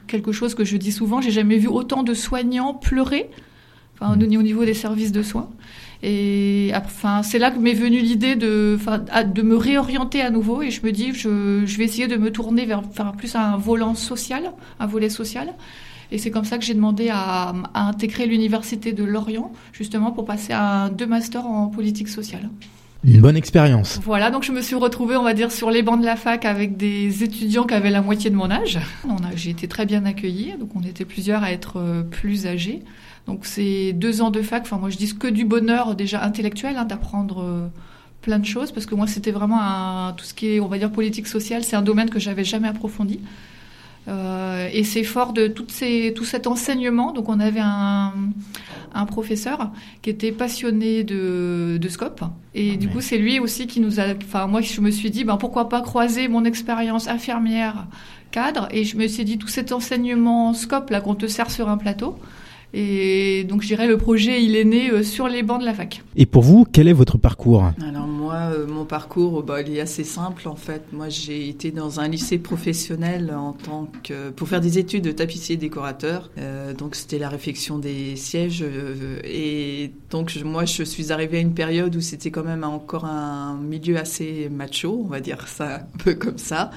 [0.07, 3.29] quelque chose que je dis souvent, j'ai jamais vu autant de soignants pleurer,
[3.93, 5.49] enfin, au niveau des services de soins.
[6.03, 10.61] Et enfin, c'est là que m'est venue l'idée de, enfin, de me réorienter à nouveau.
[10.61, 13.57] Et je me dis, je, je vais essayer de me tourner vers, faire plus un
[13.57, 15.53] volant social, un volet social.
[16.11, 20.25] Et c'est comme ça que j'ai demandé à, à intégrer l'université de Lorient, justement pour
[20.25, 22.49] passer à deux masters en politique sociale.
[23.03, 23.99] Une bonne expérience.
[24.03, 26.45] Voilà, donc je me suis retrouvée, on va dire, sur les bancs de la fac
[26.45, 28.79] avec des étudiants qui avaient la moitié de mon âge.
[29.35, 32.83] J'ai été très bien accueillie, donc on était plusieurs à être euh, plus âgés.
[33.27, 36.75] Donc c'est deux ans de fac, enfin moi je dis que du bonheur déjà intellectuel,
[36.75, 37.67] hein, d'apprendre euh,
[38.21, 40.77] plein de choses, parce que moi c'était vraiment un, tout ce qui est, on va
[40.77, 43.19] dire, politique sociale, c'est un domaine que j'avais jamais approfondi.
[44.07, 47.11] Euh, et c'est fort de toutes ces, tout cet enseignement.
[47.11, 48.13] Donc on avait un,
[48.93, 52.21] un professeur qui était passionné de, de scope.
[52.55, 54.13] Et ah, du coup, c'est lui aussi qui nous a...
[54.23, 57.87] Enfin, moi, je me suis dit, ben, pourquoi pas croiser mon expérience infirmière
[58.31, 58.67] cadre.
[58.71, 61.77] Et je me suis dit, tout cet enseignement scope, là, qu'on te sert sur un
[61.77, 62.17] plateau,
[62.73, 65.73] et donc, je dirais, le projet, il est né euh, sur les bancs de la
[65.73, 66.03] fac.
[66.17, 67.71] Et pour vous, quel est votre parcours?
[67.81, 70.83] Alors moi, euh, mon parcours, bah, il est assez simple en fait.
[70.91, 75.11] Moi, j'ai été dans un lycée professionnel en tant que pour faire des études de
[75.11, 76.29] tapissier décorateur.
[76.37, 78.65] Euh, donc, c'était la réfection des sièges.
[79.23, 83.57] et donc, moi, je suis arrivée à une période où c'était quand même encore un
[83.57, 86.71] milieu assez macho, on va dire ça un peu comme ça.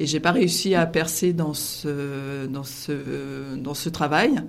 [0.00, 4.42] Et j'ai pas réussi à percer dans ce dans ce dans ce travail.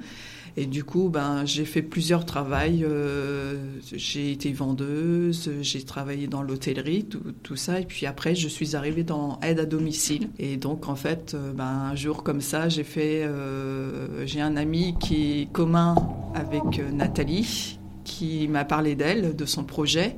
[0.59, 2.83] Et du coup, ben, j'ai fait plusieurs travails.
[2.83, 3.57] Euh,
[3.93, 7.05] j'ai été vendeuse, j'ai travaillé dans l'hôtellerie,
[7.43, 7.79] tout, ça.
[7.79, 10.29] Et puis après, je suis arrivée dans aide à domicile.
[10.39, 13.23] Et donc, en fait, euh, ben, un jour comme ça, j'ai fait.
[13.23, 15.93] Euh, j'ai un ami qui est commun
[16.33, 20.17] avec Nathalie, qui m'a parlé d'elle, de son projet.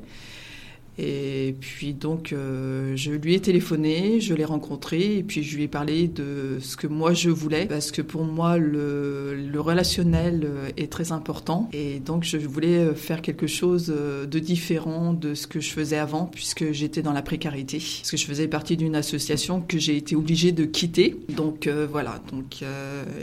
[1.01, 5.63] Et puis donc, euh, je lui ai téléphoné, je l'ai rencontré, et puis je lui
[5.63, 10.41] ai parlé de ce que moi je voulais, parce que pour moi, le, le relationnel
[10.43, 11.69] euh, est très important.
[11.71, 15.97] Et donc, je voulais euh, faire quelque chose de différent de ce que je faisais
[15.97, 17.77] avant, puisque j'étais dans la précarité.
[17.77, 21.15] Parce que je faisais partie d'une association que j'ai été obligée de quitter.
[21.29, 22.21] Donc voilà.
[22.31, 22.63] Donc,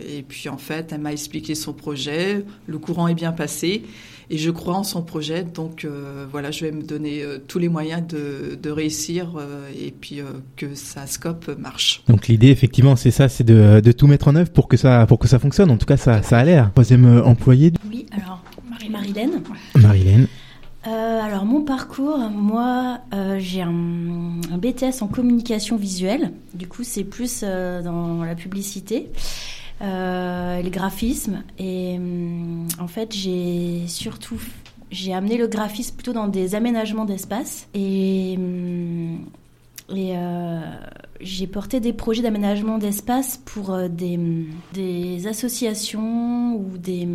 [0.08, 3.82] et puis en fait, elle m'a expliqué son projet, le courant est bien passé
[4.30, 5.44] et je crois en son projet.
[5.44, 9.68] Donc euh, voilà, je vais me donner euh, tous les moyens de, de réussir euh,
[9.78, 10.20] et puis
[10.56, 12.02] que sa scope marche.
[12.08, 15.06] Donc l'idée effectivement c'est ça, c'est de, de, tout mettre en œuvre pour que ça
[15.06, 15.70] pour que ça fonctionne.
[15.70, 16.70] En tout cas ça, ça a l'air.
[16.72, 17.72] Troisième employé.
[17.88, 18.42] Oui, alors
[18.90, 19.42] Marilène.
[19.74, 20.28] Marilène.
[20.86, 23.00] Euh, alors mon parcours, moi
[23.38, 29.10] j'ai un, un, BTS en communication visuelle, du coup c'est plus dans la publicité
[29.82, 31.42] euh, les graphismes.
[31.58, 34.40] Et hum, en fait, j'ai surtout
[34.90, 39.26] j'ai amené le graphisme plutôt dans des aménagements d'espace et, hum,
[39.94, 40.60] et euh,
[41.20, 47.06] j'ai porté des projets d'aménagement d'espace pour euh, des, hum, des, associations ou des,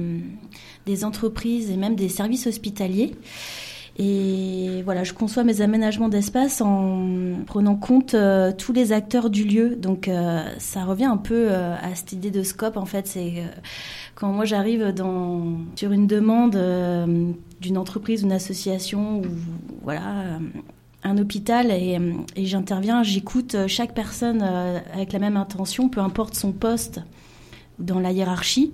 [0.85, 3.15] des entreprises et même des services hospitaliers.
[4.03, 9.43] Et voilà, je conçois mes aménagements d'espace en prenant compte euh, tous les acteurs du
[9.43, 9.75] lieu.
[9.75, 13.05] Donc euh, ça revient un peu euh, à cette idée de scope en fait.
[13.05, 13.43] C'est
[14.15, 14.91] quand moi j'arrive
[15.75, 16.57] sur une demande
[17.61, 19.25] d'une entreprise, d'une association ou
[19.83, 20.39] voilà
[21.03, 21.99] un hôpital et,
[22.37, 27.01] j'interviens, j'écoute chaque personne avec la même intention, peu importe son poste
[27.77, 28.73] dans la hiérarchie.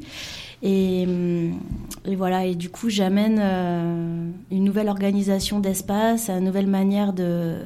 [0.63, 1.59] Et, hum,
[2.05, 7.57] et voilà, et du coup, j'amène euh, une nouvelle organisation d'espace, une nouvelle manière de,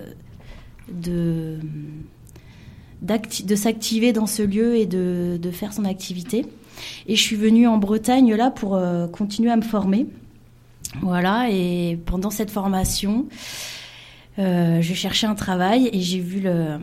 [0.91, 1.57] de,
[3.01, 6.45] d'acti- de s'activer dans ce lieu et de, de faire son activité.
[7.07, 10.07] Et je suis venue en Bretagne là pour euh, continuer à me former.
[11.01, 13.27] Voilà, et pendant cette formation,
[14.39, 16.77] euh, je cherchais un travail et j'ai vu le,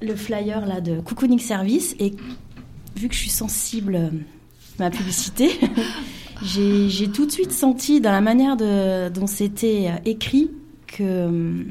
[0.00, 2.14] le flyer là de Cocooning Service et
[2.94, 4.10] vu que je suis sensible à
[4.90, 5.50] publicité,
[6.42, 10.50] j'ai tout de suite senti dans la manière dont c'était euh, écrit
[10.86, 11.64] que euh,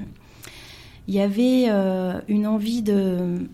[1.07, 3.47] il y avait euh, une envie de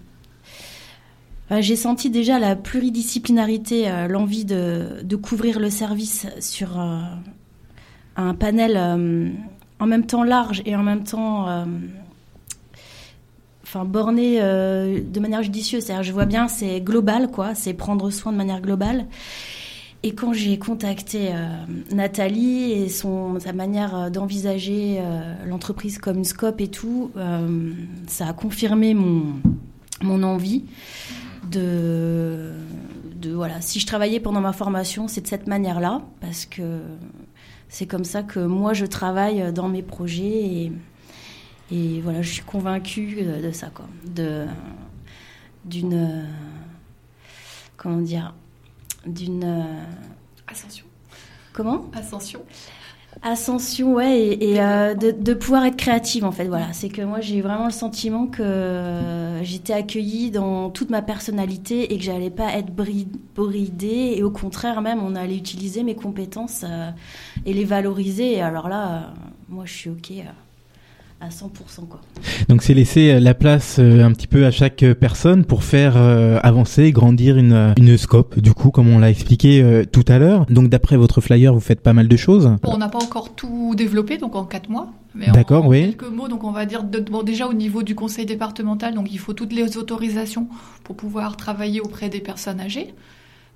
[1.62, 8.76] j'ai senti déjà la pluridisciplinarité, l'envie de, couvrir le service sur un panel
[9.80, 11.65] en même temps large et en même temps
[13.67, 15.84] enfin borné euh, de manière judicieuse.
[15.84, 17.53] C'est-à-dire, je vois bien, c'est global, quoi.
[17.53, 19.08] C'est prendre soin de manière globale.
[20.03, 21.49] Et quand j'ai contacté euh,
[21.91, 25.01] Nathalie et son, sa manière euh, d'envisager
[25.45, 27.12] l'entreprise comme une scope et tout,
[28.08, 29.34] ça a confirmé mon,
[30.01, 30.63] mon envie
[31.51, 32.51] de,
[33.15, 33.60] de voilà.
[33.60, 36.80] Si je travaillais pendant ma formation, c'est de cette manière-là parce que
[37.67, 40.71] c'est comme ça que moi je travaille dans mes projets et,
[41.71, 43.86] et voilà, je suis convaincue de, de ça, quoi.
[44.06, 44.45] De,
[45.65, 45.93] d'une.
[45.93, 46.23] euh,
[47.77, 48.34] Comment dire
[49.06, 49.43] D'une.
[49.43, 49.84] euh,
[50.47, 50.86] Ascension.
[51.53, 51.86] Comment?
[51.93, 52.41] Ascension.
[53.23, 56.45] Ascension, ouais, et, et, euh, de, de pouvoir être créative en fait.
[56.47, 61.91] Voilà, c'est que moi j'ai vraiment le sentiment que j'étais accueillie dans toute ma personnalité
[61.93, 65.95] et que j'allais pas être bri- bridée et au contraire même on allait utiliser mes
[65.95, 66.91] compétences euh,
[67.47, 68.34] et les valoriser.
[68.34, 69.01] Et alors là, euh,
[69.49, 70.23] moi je suis ok euh,
[71.19, 71.99] à 100% quoi.
[72.47, 75.63] Donc c'est laisser euh, la place euh, un petit peu à chaque euh, personne pour
[75.63, 75.97] faire
[76.43, 80.45] avancer, grandir une, une scope, du coup, comme on l'a expliqué tout à l'heure.
[80.49, 82.51] Donc d'après votre flyer, vous faites pas mal de choses.
[82.63, 84.91] On n'a pas encore tout développé, donc en quatre mois.
[85.15, 85.82] Mais en- D'accord, en oui.
[85.95, 89.12] quelques mots, donc on va dire de- bon, déjà au niveau du conseil départemental, donc
[89.12, 90.47] il faut toutes les autorisations
[90.84, 92.93] pour pouvoir travailler auprès des personnes âgées.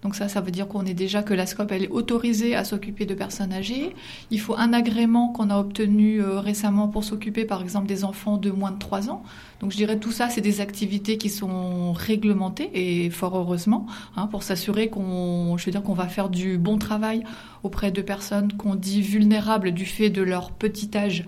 [0.04, 2.64] Donc ça, ça veut dire qu'on est déjà que la SCOP elle est autorisée à
[2.64, 3.96] s'occuper de personnes âgées.
[4.32, 8.38] Il faut un agrément qu'on a obtenu euh, récemment pour s'occuper, par exemple, des enfants
[8.38, 9.24] de moins de 3 ans.
[9.60, 13.86] Donc je dirais tout ça, c'est des activités qui sont réglementées et fort heureusement
[14.16, 17.24] hein, pour s'assurer qu'on, je veux dire qu'on va faire du bon travail
[17.62, 21.26] auprès de personnes qu'on dit vulnérables du fait de leur petit âge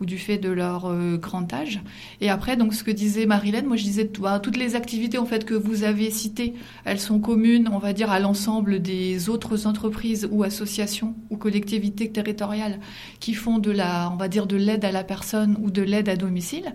[0.00, 1.80] ou du fait de leur euh, grand âge.
[2.20, 5.26] Et après, donc ce que disait Marilène, moi je disais bah, toutes les activités en
[5.26, 6.54] fait que vous avez citées,
[6.84, 12.10] elles sont communes, on va dire, à l'ensemble des autres entreprises ou associations ou collectivités
[12.10, 12.80] territoriales
[13.20, 16.08] qui font de la, on va dire, de l'aide à la personne ou de l'aide
[16.08, 16.74] à domicile.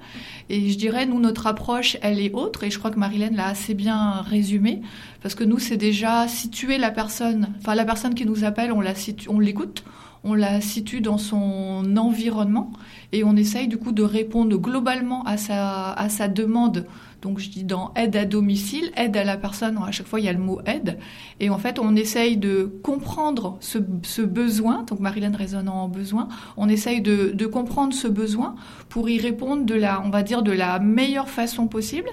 [0.50, 3.48] Et je dirais, nous, notre approche, elle est autre, et je crois que Marilène l'a
[3.48, 4.82] assez bien résumé,
[5.22, 8.82] parce que nous, c'est déjà situer la personne, enfin la personne qui nous appelle, on
[8.96, 9.84] situe, on l'écoute,
[10.24, 12.72] on la situe dans son environnement
[13.12, 16.86] et on essaye du coup de répondre globalement à sa, à sa demande.
[17.22, 20.26] Donc je dis dans aide à domicile, aide à la personne, à chaque fois il
[20.26, 20.98] y a le mot aide.
[21.40, 26.68] Et en fait on essaye de comprendre ce, besoin, donc Marilène raisonnant en besoin, on
[26.68, 28.56] essaye de, comprendre ce besoin
[28.90, 32.10] pour y répondre de la, on va dire, de la meilleure façon possible,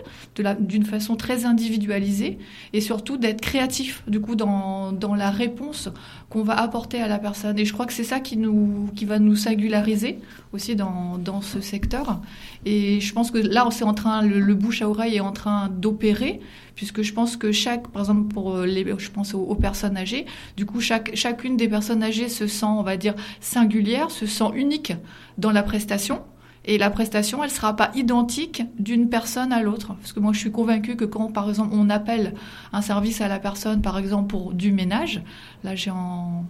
[0.60, 2.38] d'une façon très individualisée
[2.72, 5.88] et surtout d'être créatif du coup dans, dans la réponse
[6.30, 7.58] qu'on va apporter à la personne.
[7.58, 10.18] Et je crois que c'est ça qui, nous, qui va nous singulariser
[10.52, 12.20] aussi dans, dans ce secteur.
[12.66, 15.68] Et je pense que là, c'est en train, le, bouche à oreille est en train
[15.68, 16.40] d'opérer,
[16.74, 20.26] puisque je pense que chaque, par exemple, pour euh, les, je pense aux personnes âgées,
[20.56, 24.50] du coup, chaque, chacune des personnes âgées se sent, on va dire, singulière, se sent
[24.54, 24.92] unique
[25.38, 26.20] dans la prestation.
[26.68, 29.94] Et la prestation, elle sera pas identique d'une personne à l'autre.
[29.94, 32.34] Parce que moi, je suis convaincue que quand, par exemple, on appelle
[32.74, 35.22] un service à la personne, par exemple, pour du ménage,
[35.64, 36.44] là, j'ai en,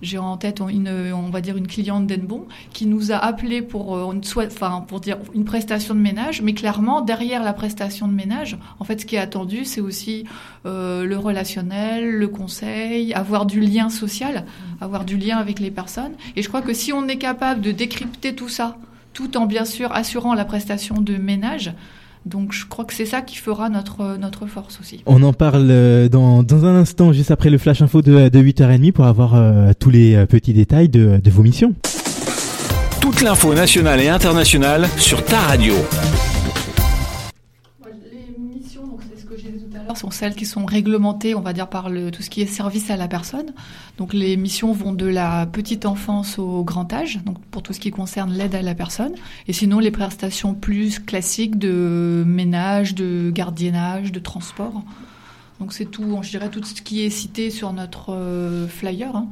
[0.00, 3.96] j'ai en tête une, on va dire une cliente d'Enbon qui nous a appelé pour
[3.96, 8.12] euh, une enfin pour dire une prestation de ménage, mais clairement derrière la prestation de
[8.12, 10.24] ménage, en fait, ce qui est attendu, c'est aussi
[10.66, 14.46] euh, le relationnel, le conseil, avoir du lien social,
[14.80, 16.12] avoir du lien avec les personnes.
[16.36, 18.76] Et je crois que si on est capable de décrypter tout ça,
[19.14, 21.72] tout en bien sûr assurant la prestation de ménage,
[22.26, 25.02] donc je crois que c'est ça qui fera notre notre force aussi.
[25.06, 28.38] On en parle euh, dans, dans un instant, juste après le flash info de, de
[28.42, 31.74] 8h30 pour avoir euh, tous les euh, petits détails de, de vos missions.
[33.00, 35.74] Toute l'info nationale et internationale sur ta radio.
[39.94, 42.90] Sont celles qui sont réglementées, on va dire, par le, tout ce qui est service
[42.90, 43.52] à la personne.
[43.98, 47.80] Donc les missions vont de la petite enfance au grand âge, donc pour tout ce
[47.80, 49.12] qui concerne l'aide à la personne.
[49.46, 54.82] Et sinon, les prestations plus classiques de ménage, de gardiennage, de transport.
[55.60, 59.14] Donc c'est tout, je dirais, tout ce qui est cité sur notre euh, flyer.
[59.14, 59.28] hein.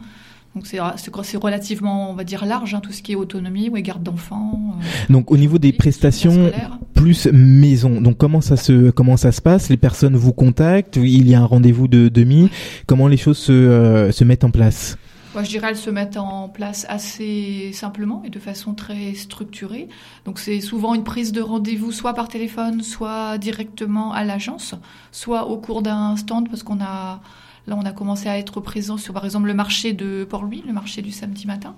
[0.55, 0.79] Donc c'est
[1.23, 4.77] c'est relativement, on va dire, large, hein, tout ce qui est autonomie, ouais, garde d'enfants.
[4.79, 6.51] euh, Donc au niveau des prestations
[6.95, 8.01] plus maison.
[8.01, 9.71] Donc comment ça se comment ça se passe?
[9.71, 12.51] Les personnes vous contactent Il y a un rendez-vous de demi
[12.87, 14.97] Comment les choses se euh, se mettent en place?
[15.35, 19.89] Moi, je dirais elles se mettent en place assez simplement et de façon très structurée.
[20.27, 24.75] Donc, c'est souvent une prise de rendez-vous, soit par téléphone, soit directement à l'agence,
[25.11, 27.23] soit au cours d'un stand, parce qu'on a
[27.67, 30.73] là, on a commencé à être présent sur, par exemple, le marché de Port-Louis, le
[30.73, 31.75] marché du samedi matin.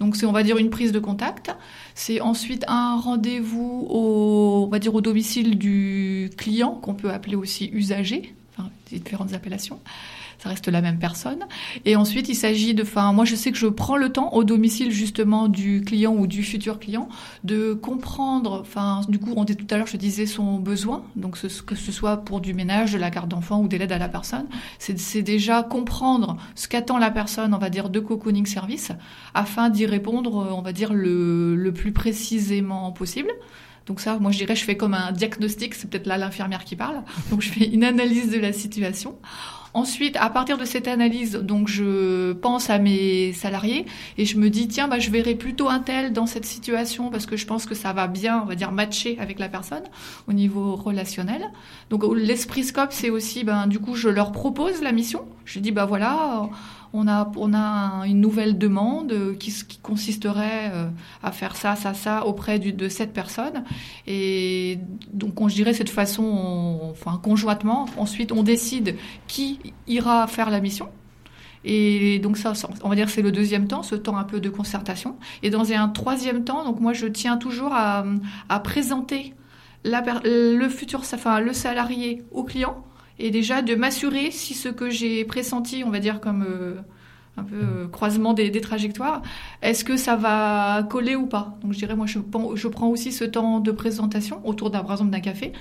[0.00, 1.54] Donc, c'est, on va dire, une prise de contact.
[1.94, 8.70] C'est ensuite un rendez-vous au, au domicile du client, qu'on peut appeler aussi usager, enfin,
[8.90, 9.80] différentes appellations
[10.42, 11.46] ça reste la même personne.
[11.84, 14.42] Et ensuite, il s'agit de, enfin, moi, je sais que je prends le temps au
[14.42, 17.08] domicile justement du client ou du futur client
[17.44, 21.36] de comprendre, enfin, du coup, on dit tout à l'heure, je disais son besoin, donc
[21.36, 23.98] ce, que ce soit pour du ménage, de la garde d'enfant ou de l'aide à
[23.98, 24.46] la personne,
[24.78, 28.90] c'est c'est déjà comprendre ce qu'attend la personne, on va dire, de cocooning service,
[29.34, 33.30] afin d'y répondre, euh, on va dire, le, le plus précisément possible.
[33.86, 36.76] Donc ça, moi je dirais, je fais comme un diagnostic, c'est peut-être là l'infirmière qui
[36.76, 37.02] parle.
[37.30, 39.16] Donc je fais une analyse de la situation.
[39.74, 43.86] Ensuite, à partir de cette analyse, donc je pense à mes salariés
[44.18, 47.24] et je me dis tiens, bah je verrai plutôt un tel dans cette situation parce
[47.24, 49.84] que je pense que ça va bien, on va dire matcher avec la personne
[50.28, 51.50] au niveau relationnel.
[51.88, 55.24] Donc l'esprit scope, c'est aussi ben du coup je leur propose la mission.
[55.46, 56.50] Je dis bah voilà,
[56.92, 60.88] on a, on a une nouvelle demande qui, qui consisterait euh,
[61.22, 63.64] à faire ça, ça, ça auprès de cette personne.
[64.06, 64.78] Et
[65.12, 70.50] donc, on, je dirais, cette façon, on- enfin, conjointement, ensuite, on décide qui ira faire
[70.50, 70.88] la mission.
[71.64, 72.52] Et donc ça,
[72.82, 75.16] on va dire c'est le deuxième temps, ce temps un peu de concertation.
[75.44, 78.04] Et dans un troisième temps, donc moi je tiens toujours à,
[78.64, 79.34] présenter
[79.84, 82.84] le futur, enfin le salarié au client
[83.18, 86.74] et déjà de m'assurer si ce que j'ai pressenti, on va dire comme euh,
[87.36, 89.22] un peu euh, croisement des, trajectoires,
[89.62, 91.56] est-ce que ça va coller ou pas?
[91.62, 95.10] Donc je dirais moi je, prends- aussi ce temps de présentation autour d'un par exemple
[95.10, 95.52] d'un café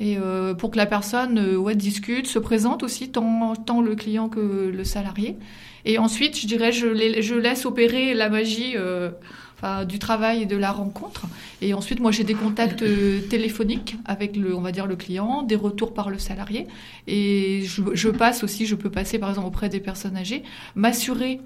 [0.00, 1.40] et euh, pour que la personne
[1.74, 5.36] discute, se présente aussi tant, le client que le salarié.
[5.84, 8.76] Et ensuite, je dirais, je, laisse opérer la magie
[9.88, 11.26] du travail et de la rencontre.
[11.62, 15.42] Et ensuite, moi, j'ai des contacts euh, téléphoniques avec le, on va dire, le client,
[15.42, 16.66] des retours par le salarié.
[17.06, 20.42] Et je, passe aussi, je peux passer, par exemple, auprès des personnes âgées,
[20.76, 21.40] m'assurer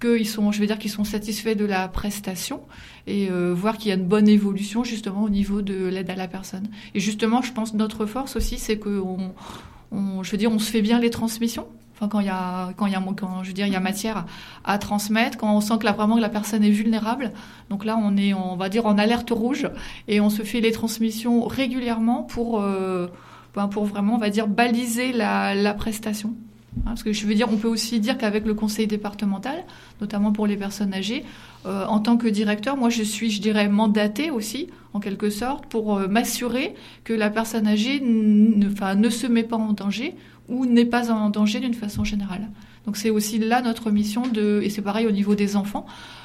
[0.00, 2.60] qu'ils sont, je vais dire, qu'ils sont satisfaits de la prestation
[3.06, 6.14] et euh, voir qu'il y a une bonne évolution justement au niveau de l'aide à
[6.14, 6.68] la personne.
[6.94, 9.34] Et justement, je pense notre force aussi, c'est que on,
[9.90, 11.66] on- je veux dire, on se fait bien les transmissions.
[12.06, 13.02] Quand il y a, quand il y a,
[13.42, 14.24] je veux dire, il y a matière
[14.64, 17.32] à transmettre, quand on sent que là, vraiment que la personne est vulnérable.
[17.70, 19.68] Donc là, on est, on va dire, en alerte rouge
[20.06, 23.08] et on se fait les transmissions régulièrement pour, euh,
[23.54, 26.34] ben, pour vraiment, on va dire, baliser la, la prestation.
[26.78, 29.64] Hein, Parce que je veux dire, on peut aussi dire qu'avec le conseil départemental,
[30.00, 31.24] notamment pour les personnes âgées,
[31.66, 35.66] euh, en tant que directeur, moi je suis, je dirais, mandatée aussi, en quelque sorte,
[35.66, 40.14] pour euh, m'assurer que la personne âgée ne, ne se met pas en danger
[40.48, 42.48] ou n'est pas en danger d'une façon générale.
[42.86, 45.84] Donc c'est aussi là notre mission de, et c'est pareil au niveau des enfants,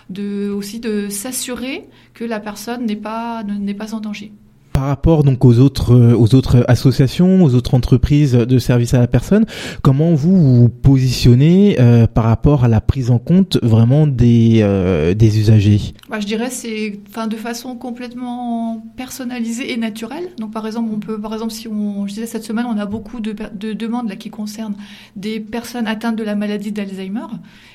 [0.10, 4.32] de aussi de s'assurer que la personne n'est pas ne- n'est pas en danger.
[4.74, 9.00] Par rapport donc aux autres euh, aux autres associations, aux autres entreprises de services à
[9.00, 9.46] la personne,
[9.84, 15.14] comment vous vous positionnez euh, par rapport à la prise en compte vraiment des euh,
[15.14, 15.80] des usagers?
[16.10, 20.30] Bah, je dirais c'est enfin de façon complètement personnalisée et naturelle.
[20.40, 22.86] Donc par exemple, on peut par exemple si on je disais cette semaine, on a
[22.88, 24.76] beaucoup de, de demandes là qui concernent
[25.16, 27.28] des personnes atteintes de la maladie d'Alzheimer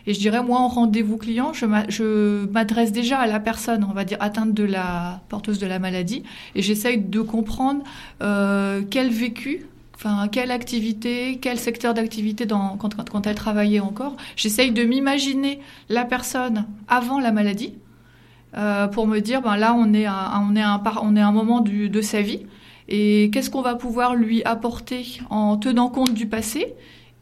[0.06, 3.86] et je dirais moi en rendez-vous client, je m'a- je m'adresse déjà à la personne,
[3.88, 6.22] on va dire atteinte de la porteuse de la maladie
[6.56, 6.62] et
[6.96, 7.82] de comprendre
[8.22, 14.16] euh, quel vécu Enfin, quelle activité, quel secteur d'activité quand, elle travaillait encore.
[14.36, 17.74] J'essaye de m'imaginer la personne avant la maladie
[18.56, 21.60] euh, pour me dire, ben là, on est on est un, on est un moment
[21.60, 22.46] de sa vie
[22.88, 26.74] et qu'est-ce qu'on va pouvoir lui apporter en tenant compte du passé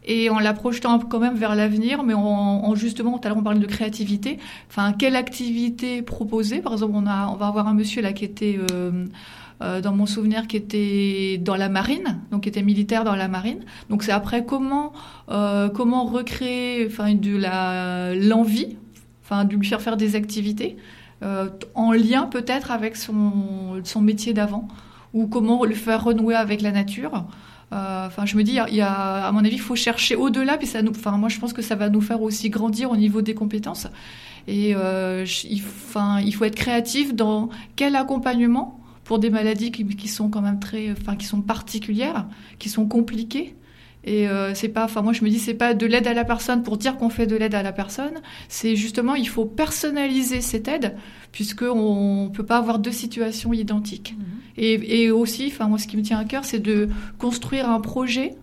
[0.05, 3.39] et en la projetant quand même vers l'avenir, mais en, en justement, tout à l'heure
[3.39, 4.39] on parlait de créativité.
[4.71, 6.61] Enfin, quelle activité proposer?
[6.61, 9.07] Par exemple, on a, on va avoir un monsieur là qui était euh,
[9.63, 13.29] euh, dans mon souvenir, qui était dans la marine, donc qui était militaire dans la
[13.29, 13.61] marine.
[13.91, 14.93] Donc c'est après comment
[15.31, 18.77] euh, comment recréer, enfin de la l'envie,
[19.25, 20.77] enfin de lui faire faire des activités.
[21.23, 24.69] euh, en lien peut-être avec son, son métier d'avant,
[25.15, 27.25] ou comment le faire renouer avec la nature.
[27.73, 30.67] Enfin, je me dis, il y a- à mon avis, il faut chercher au-delà, puis
[30.67, 33.35] ça nous, moi, je pense que ça va nous faire aussi grandir au niveau des
[33.35, 33.89] compétences.
[34.47, 35.61] Et il
[36.33, 40.91] faut être créatif dans quel accompagnement pour des maladies qui, qui sont quand même très,
[40.91, 42.27] enfin, qui sont particulières,
[42.59, 43.55] qui sont compliquées.
[44.05, 46.25] Et euh, c'est pas, enfin moi je me dis c'est pas de l'aide à la
[46.25, 48.21] personne pour dire qu'on fait de l'aide à la personne.
[48.49, 50.97] C'est justement il faut personnaliser cette aide
[51.33, 54.15] puisque on peut pas avoir deux situations identiques.
[54.57, 56.89] Et, et aussi, enfin moi ce qui me tient à cœur c'est de
[57.19, 58.35] construire un projet,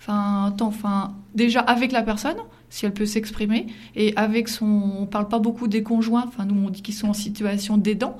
[0.00, 2.36] enfin déjà avec la personne
[2.70, 3.66] si elle peut s'exprimer
[3.96, 4.66] et avec son,
[5.00, 8.16] on parle pas beaucoup des conjoints, enfin nous on dit qu'ils sont en situation d'aidant.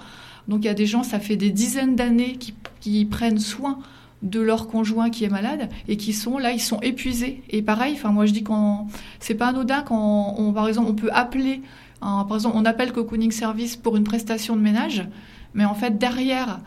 [0.48, 2.38] Donc il y a des gens, ça fait des dizaines d'années
[2.80, 3.78] qui, prennent soin
[4.22, 7.42] de leur conjoint qui est malade et qui sont là, ils sont épuisés.
[7.50, 8.88] Et pareil, enfin moi je dis quand
[9.20, 11.60] c'est pas anodin quand on, par exemple on peut appeler,
[12.00, 15.06] par exemple on appelle Cocooning Service pour une prestation de ménage,
[15.52, 16.60] mais en fait derrière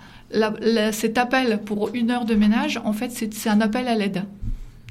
[0.92, 4.24] cet appel pour une heure de ménage, en fait c'est c'est un appel à l'aide.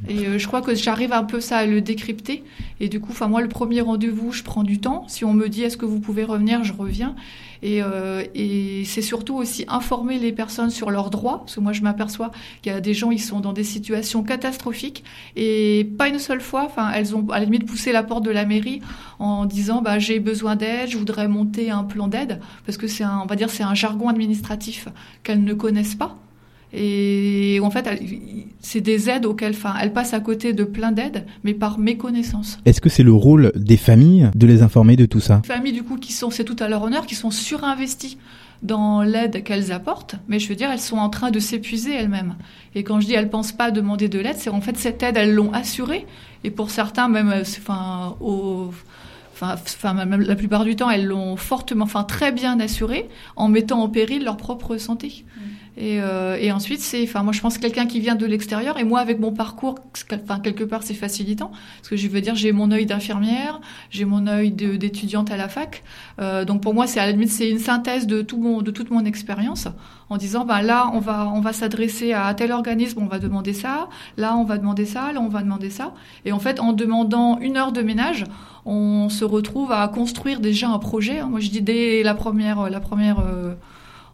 [0.09, 2.43] Et euh, je crois que j'arrive un peu ça à le décrypter.
[2.81, 5.05] Et du coup, enfin moi, le premier rendez-vous, je prends du temps.
[5.09, 7.15] Si on me dit est-ce que vous pouvez revenir, je reviens.
[7.63, 11.73] Et, euh, et c'est surtout aussi informer les personnes sur leurs droits, parce que moi
[11.73, 12.31] je m'aperçois
[12.63, 15.05] qu'il y a des gens ils sont dans des situations catastrophiques
[15.37, 18.45] et pas une seule fois, elles ont à la limite poussé la porte de la
[18.45, 18.81] mairie
[19.19, 23.05] en disant bah j'ai besoin d'aide, je voudrais monter un plan d'aide, parce que c'est
[23.05, 24.89] on va dire c'est un jargon administratif
[25.23, 26.17] qu'elles ne connaissent pas.
[26.73, 27.89] Et en fait,
[28.61, 32.59] c'est des aides auxquelles, enfin, elles passent à côté de plein d'aides, mais par méconnaissance.
[32.65, 35.43] Est-ce que c'est le rôle des familles de les informer de tout ça?
[35.45, 38.19] Familles du coup qui sont, c'est tout à leur honneur, qui sont surinvesties
[38.63, 42.35] dans l'aide qu'elles apportent, mais je veux dire, elles sont en train de s'épuiser elles-mêmes.
[42.75, 45.17] Et quand je dis elles pensent pas demander de l'aide, c'est en fait cette aide,
[45.17, 46.07] elles l'ont assurée,
[46.45, 48.71] et pour certains même, euh, enfin, au,
[49.41, 53.81] enfin, même la plupart du temps, elles l'ont fortement, enfin très bien assurée, en mettant
[53.81, 55.25] en péril leur propre santé.
[55.77, 58.79] Et, euh, et ensuite, c'est, enfin, moi, je pense quelqu'un qui vient de l'extérieur.
[58.79, 59.77] Et moi, avec mon parcours,
[60.13, 63.61] enfin, quelque part, c'est facilitant, parce que je veux dire, j'ai mon œil d'infirmière,
[63.91, 65.83] j'ai mon œil d'étudiante à la fac.
[66.21, 68.71] Euh, donc pour moi, c'est à la limite, c'est une synthèse de tout mon, de
[68.71, 69.69] toute mon expérience,
[70.09, 73.53] en disant, bah là, on va, on va s'adresser à tel organisme, on va demander
[73.53, 73.89] ça.
[74.17, 75.13] Là, on va demander ça.
[75.13, 75.95] Là, on va demander ça.
[76.25, 78.25] Et en fait, en demandant une heure de ménage,
[78.67, 81.21] on se retrouve à construire déjà un projet.
[81.21, 81.29] hein.
[81.31, 83.21] Moi, je dis dès la première, la première.
[83.21, 83.55] euh,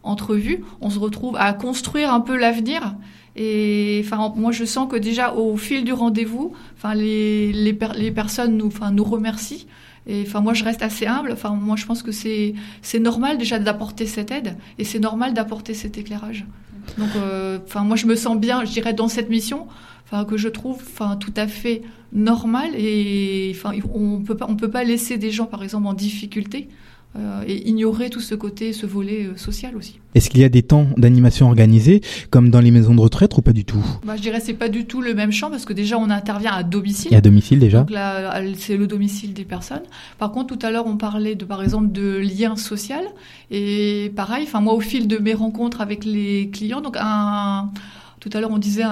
[0.07, 2.95] entrevue, on se retrouve à construire un peu l'avenir.
[3.37, 7.93] Et enfin, moi, je sens que déjà au fil du rendez-vous, enfin, les, les, per-
[7.97, 9.67] les personnes nous, enfin, nous remercient.
[10.07, 11.33] Et enfin, moi, je reste assez humble.
[11.33, 15.35] Enfin, moi, je pense que c'est c'est normal déjà d'apporter cette aide et c'est normal
[15.35, 16.47] d'apporter cet éclairage.
[16.97, 19.67] Donc, euh, moi, je me sens bien, je dirais, dans cette mission,
[20.05, 21.83] enfin, que je trouve, enfin, tout à fait
[22.13, 22.71] normale.
[22.77, 26.69] Et enfin, on peut pas, on peut pas laisser des gens, par exemple, en difficulté.
[27.17, 30.01] Euh, et ignorer tout ce côté, ce volet euh, social aussi.
[30.15, 33.43] Est-ce qu'il y a des temps d'animation organisés comme dans les maisons de retraite ou
[33.43, 33.83] pas du tout?
[34.05, 36.53] Bah, je dirais c'est pas du tout le même champ parce que déjà on intervient
[36.53, 37.15] à domicile.
[37.15, 37.81] Et à domicile déjà?
[37.81, 39.83] Donc là, c'est le domicile des personnes.
[40.19, 43.05] Par contre, tout à l'heure, on parlait de, par exemple, de lien social.
[43.51, 47.71] Et pareil, enfin, moi, au fil de mes rencontres avec les clients, donc un,
[48.29, 48.83] tout à l'heure, on disait,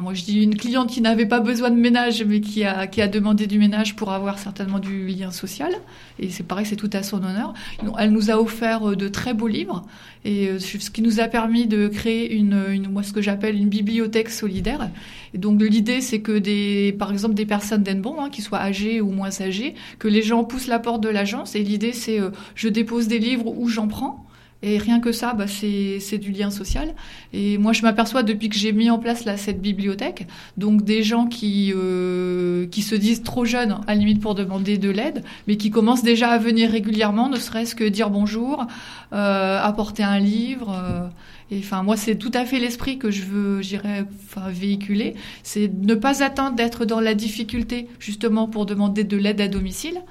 [0.00, 3.02] moi, je dis une cliente qui n'avait pas besoin de ménage, mais qui a, qui
[3.02, 5.74] a demandé du ménage pour avoir certainement du lien social.
[6.18, 7.52] Et c'est pareil, c'est tout à son honneur.
[7.98, 9.84] Elle nous a offert euh, de très beaux livres.
[10.24, 13.68] Et euh, ce qui nous a permis de créer une moi, ce que j'appelle une
[13.68, 14.88] bibliothèque solidaire.
[15.34, 19.02] Et donc, l'idée, c'est que des, par exemple, des personnes d'Enbon, hein, qui soient âgées
[19.02, 21.54] ou moins âgées, que les gens poussent la porte de l'agence.
[21.56, 24.24] Et l'idée, c'est, euh, je dépose des livres ou j'en prends.
[24.62, 26.94] Et rien que ça, bah, c'est du lien social.
[27.32, 31.04] Et moi, je m'aperçois depuis que j'ai mis en place là, cette bibliothèque, donc des
[31.04, 35.22] gens qui, euh, qui se disent trop jeunes, à la limite pour demander de l'aide,
[35.46, 38.66] mais qui commencent déjà à venir régulièrement, ne serait-ce que dire bonjour,
[39.12, 40.70] euh, apporter un livre.
[40.70, 41.08] euh,
[41.50, 45.14] et enfin, moi, c'est tout à fait l'esprit que je veux, j'irais, enfin, véhiculer.
[45.42, 50.02] C'est ne pas attendre d'être dans la difficulté, justement, pour demander de l'aide à domicile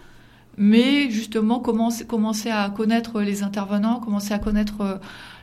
[0.57, 4.97] mais justement commencer, commencer à connaître les intervenants, commencer à connaître euh,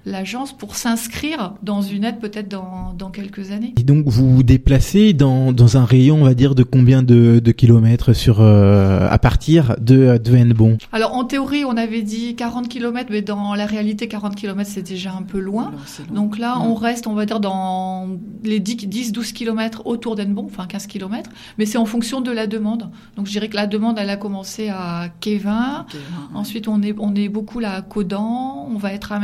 [0.06, 3.74] l'agence pour s'inscrire dans une aide peut-être dans, dans quelques années.
[3.78, 7.38] Et donc vous vous déplacez dans, dans un rayon, on va dire, de combien de,
[7.38, 10.78] de kilomètres sur euh, à partir de, de Hennebon?
[10.92, 14.82] Alors en théorie, on avait dit 40 km, mais dans la réalité, 40 km, c'est
[14.82, 15.72] déjà un peu loin.
[16.12, 18.08] Donc là, on reste, on va dire, dans
[18.42, 22.90] les 10-12 km autour d'Hennebon, enfin 15 km, mais c'est en fonction de la demande.
[23.16, 25.86] Donc je dirais que la demande, elle a commencé à Kévin.
[26.34, 29.18] Ensuite, on est, on est beaucoup là à Codan, on va être à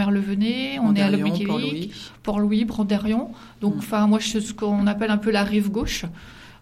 [0.78, 1.92] On est à Lobéquilic,
[2.22, 2.64] Port-Louis.
[2.64, 3.30] Brandérion.
[3.60, 6.04] Donc, enfin, moi, je suis ce qu'on appelle un peu la rive gauche.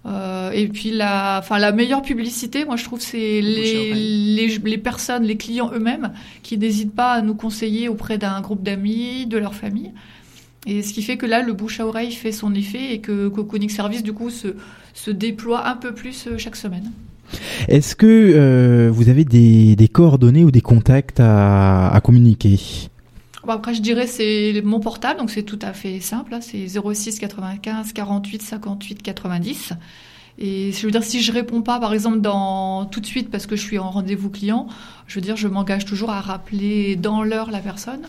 [0.06, 4.78] Euh, et puis la, enfin la meilleure publicité, moi je trouve, c'est les, les, les,
[4.78, 9.36] personnes, les clients eux-mêmes, qui n'hésitent pas à nous conseiller auprès d'un groupe d'amis, de
[9.38, 9.90] leur famille.
[10.66, 13.28] Et ce qui fait que là, le bouche à oreille fait son effet et que
[13.28, 14.48] Coconic Service, du coup, se,
[14.94, 16.90] se déploie un peu plus euh, chaque semaine.
[17.68, 22.58] Est-ce que euh, vous avez des, des, coordonnées ou des contacts à, à communiquer?
[23.54, 26.34] Après, je dirais c'est mon portable, donc c'est tout à fait simple.
[26.34, 29.72] Hein, c'est 06 95 48 58 90.
[30.40, 33.46] Et je veux dire, si je réponds pas, par exemple, dans tout de suite parce
[33.46, 34.68] que je suis en rendez-vous client,
[35.08, 38.02] je veux dire, je m'engage toujours à rappeler dans l'heure la personne.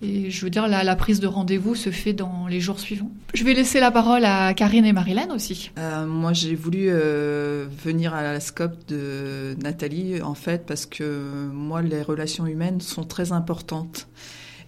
[0.00, 3.10] Et je veux dire, la, la prise de rendez-vous se fait dans les jours suivants.
[3.34, 5.72] Je vais laisser la parole à Karine et Marilène aussi.
[5.76, 11.48] Euh, moi, j'ai voulu euh, venir à la scope de Nathalie, en fait, parce que
[11.52, 14.06] moi, les relations humaines sont très importantes.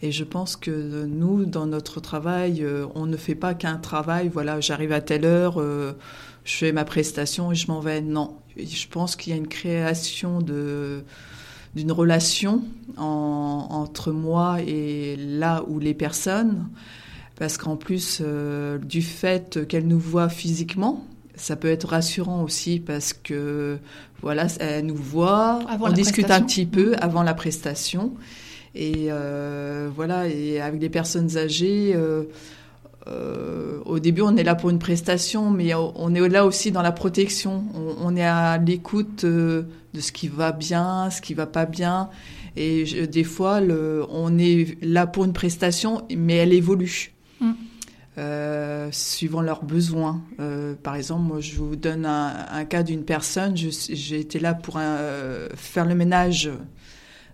[0.03, 4.31] Et je pense que nous, dans notre travail, euh, on ne fait pas qu'un travail.
[4.33, 5.93] Voilà, j'arrive à telle heure, euh,
[6.45, 8.01] je fais ma prestation et je m'en vais.
[8.01, 11.03] Non, je pense qu'il y a une création de
[11.77, 12.65] d'une relation
[12.97, 16.69] entre moi et là où les personnes,
[17.39, 22.81] parce qu'en plus euh, du fait qu'elles nous voient physiquement, ça peut être rassurant aussi
[22.81, 23.79] parce que
[24.21, 28.15] voilà, elles nous voient, on discute un petit peu avant la prestation
[28.75, 31.93] et euh, voilà, et avec des personnes âgées.
[31.95, 32.25] Euh,
[33.07, 36.83] euh, au début, on est là pour une prestation, mais on est là aussi dans
[36.83, 37.65] la protection.
[37.75, 39.65] On, est à l'écoute de
[39.99, 42.11] ce qui va bien, ce qui va pas bien.
[42.57, 47.13] Et des fois, le, on est là pour une prestation, mais elle évolue.
[47.41, 47.53] Mm.
[48.19, 50.21] Euh, suivant leurs besoins.
[50.41, 53.57] Euh, par exemple, moi, je vous donne un, un cas d'une personne.
[53.57, 54.99] J'ai été là pour un,
[55.55, 56.51] faire le ménage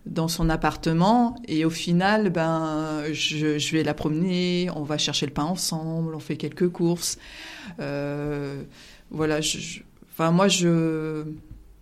[0.07, 5.33] dans son appartement et au final ben je, vais la promener on va chercher le
[5.33, 7.19] pain ensemble on fait quelques courses.
[7.81, 8.63] Euh,
[9.11, 9.81] voilà je,
[10.13, 11.25] enfin moi je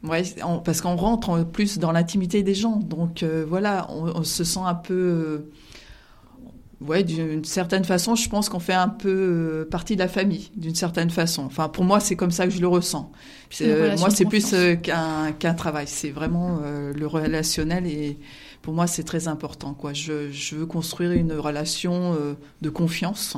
[0.04, 0.22] ouais,
[0.64, 2.76] parce qu'on rentre plus dans l'intimité des gens.
[2.76, 5.38] Donc euh, voilà on, on, se sent un peu euh,
[6.86, 10.50] ouais, d'une certaine façon, je pense qu'on fait un peu euh, partie de la famille,
[10.56, 11.44] d'une certaine façon.
[11.44, 13.10] Enfin, pour moi, c'est comme ça que je le ressens.
[13.60, 15.86] Euh, moi, c'est plus euh, qu'un travail.
[15.86, 16.60] C'est vraiment
[16.94, 18.18] le relationnel et
[18.62, 19.74] pour moi, c'est très important.
[19.74, 19.92] Quoi.
[19.92, 22.16] Je, je, veux construire une relation
[22.60, 23.36] de confiance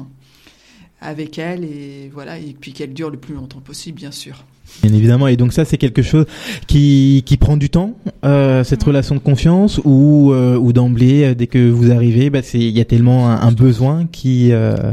[1.00, 4.44] avec elle et voilà, et puis qu'elle dure le plus longtemps possible, bien sûr.
[4.82, 6.26] Bien évidemment, et donc ça c'est quelque chose
[6.66, 11.34] qui, qui prend du temps, euh, cette relation de confiance, ou, euh, ou d'emblée, euh,
[11.34, 14.52] dès que vous arrivez, bah, il y a tellement un, un besoin qui...
[14.52, 14.92] Euh,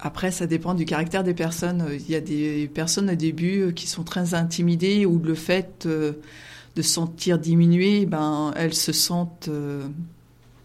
[0.00, 1.84] après, ça dépend du caractère des personnes.
[1.92, 6.82] Il y a des personnes au début qui sont très intimidées, ou le fait de
[6.82, 9.50] se sentir diminuées, ben, elles se sentent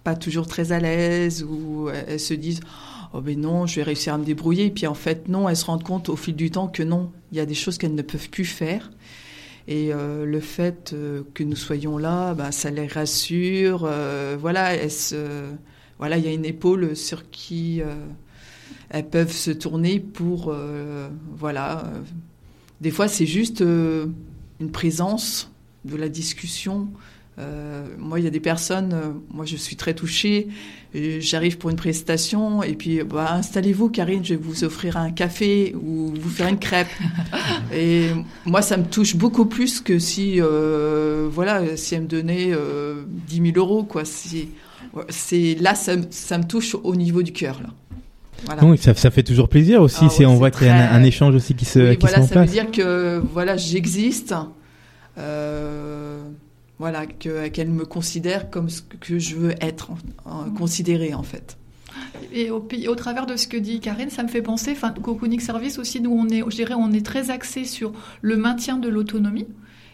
[0.04, 4.14] pas toujours très à l'aise, ou elles se disent oh ben non, je vais réussir
[4.14, 4.66] à me débrouiller.
[4.66, 7.12] Et puis en fait, non, elles se rendent compte au fil du temps que non,
[7.32, 8.90] il y a des choses qu'elles ne peuvent plus faire.
[9.68, 13.86] Et euh, le fait euh, que nous soyons là, bah, ça les rassure.
[13.86, 14.74] Euh, voilà,
[15.98, 17.96] voilà, il y a une épaule sur qui euh,
[18.90, 20.56] elles peuvent se tourner pour,
[21.36, 21.92] voilà.
[22.82, 25.52] des fois, c'est juste une présence
[25.86, 26.90] de la discussion.
[27.98, 28.96] moi, il y a des personnes,
[29.32, 30.50] moi je suis très touchée,
[31.20, 35.76] j'arrive pour une prestation et puis bah, installez-vous Karine, je vais vous offrir un café
[35.76, 36.88] ou vous faire une crêpe.
[37.74, 38.10] et
[38.46, 43.04] moi ça me touche beaucoup plus que si euh, voilà si elle me donnait euh,
[43.28, 44.06] 10 000 euros quoi.
[44.06, 44.50] Si,
[45.10, 47.70] c'est là ça, ça, me touche au niveau du cœur là.
[48.46, 48.62] Voilà.
[48.62, 50.02] Donc ça, ça, fait toujours plaisir aussi.
[50.02, 52.06] Ah, ouais, on voit qu'il y a un, un, échange aussi qui se, oui, qui
[52.06, 54.36] voilà, se ça veut dire que voilà j'existe.
[55.18, 56.22] Euh,
[56.80, 59.92] voilà, qu'elle me considère comme ce que je veux être
[60.26, 61.58] en, considérée en fait.
[62.34, 65.42] Et au, au, travers de ce que dit Karine, ça me fait penser, enfin, Coconic
[65.42, 68.90] Service aussi, nous on est, je dirais, on est très axé sur le maintien de
[68.90, 69.48] l'autonomie.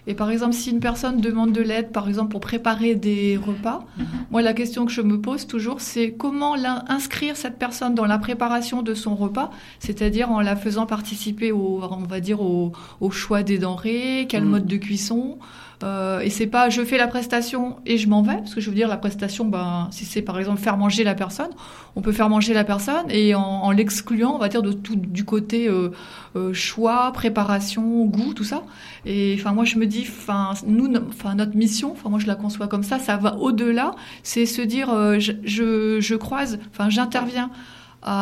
[0.07, 3.85] Et par exemple, si une personne demande de l'aide, par exemple, pour préparer des repas,
[3.97, 4.05] mm -hmm.
[4.31, 6.55] moi, la question que je me pose toujours, c'est comment
[6.87, 11.81] inscrire cette personne dans la préparation de son repas, c'est-à-dire en la faisant participer au,
[11.83, 15.37] on va dire, au, au choix des denrées, quel mm mode de cuisson,
[15.83, 18.69] euh, et c'est pas je fais la prestation et je m'en vais, parce que je
[18.69, 21.49] veux dire la prestation, ben, si c'est par exemple faire manger la personne,
[21.95, 24.95] on peut faire manger la personne et en, en l'excluant, on va dire de tout
[24.95, 25.89] du côté euh,
[26.35, 28.63] euh, choix, préparation, goût, tout ça.
[29.05, 32.35] Et enfin moi je me dis, enfin nous, enfin notre mission, enfin moi je la
[32.35, 36.89] conçois comme ça, ça va au-delà, c'est se dire euh, je, je, je croise, enfin
[36.89, 37.49] j'interviens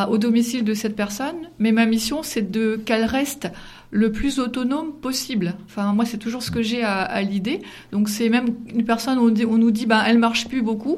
[0.10, 3.48] au domicile de cette personne, mais ma mission c'est de qu'elle reste
[3.92, 5.56] le plus autonome possible.
[5.66, 7.62] Enfin, moi, c'est toujours ce que j'ai à, l'idée.
[7.92, 10.98] Donc, c'est même une personne on, on nous dit, ben, elle marche plus beaucoup.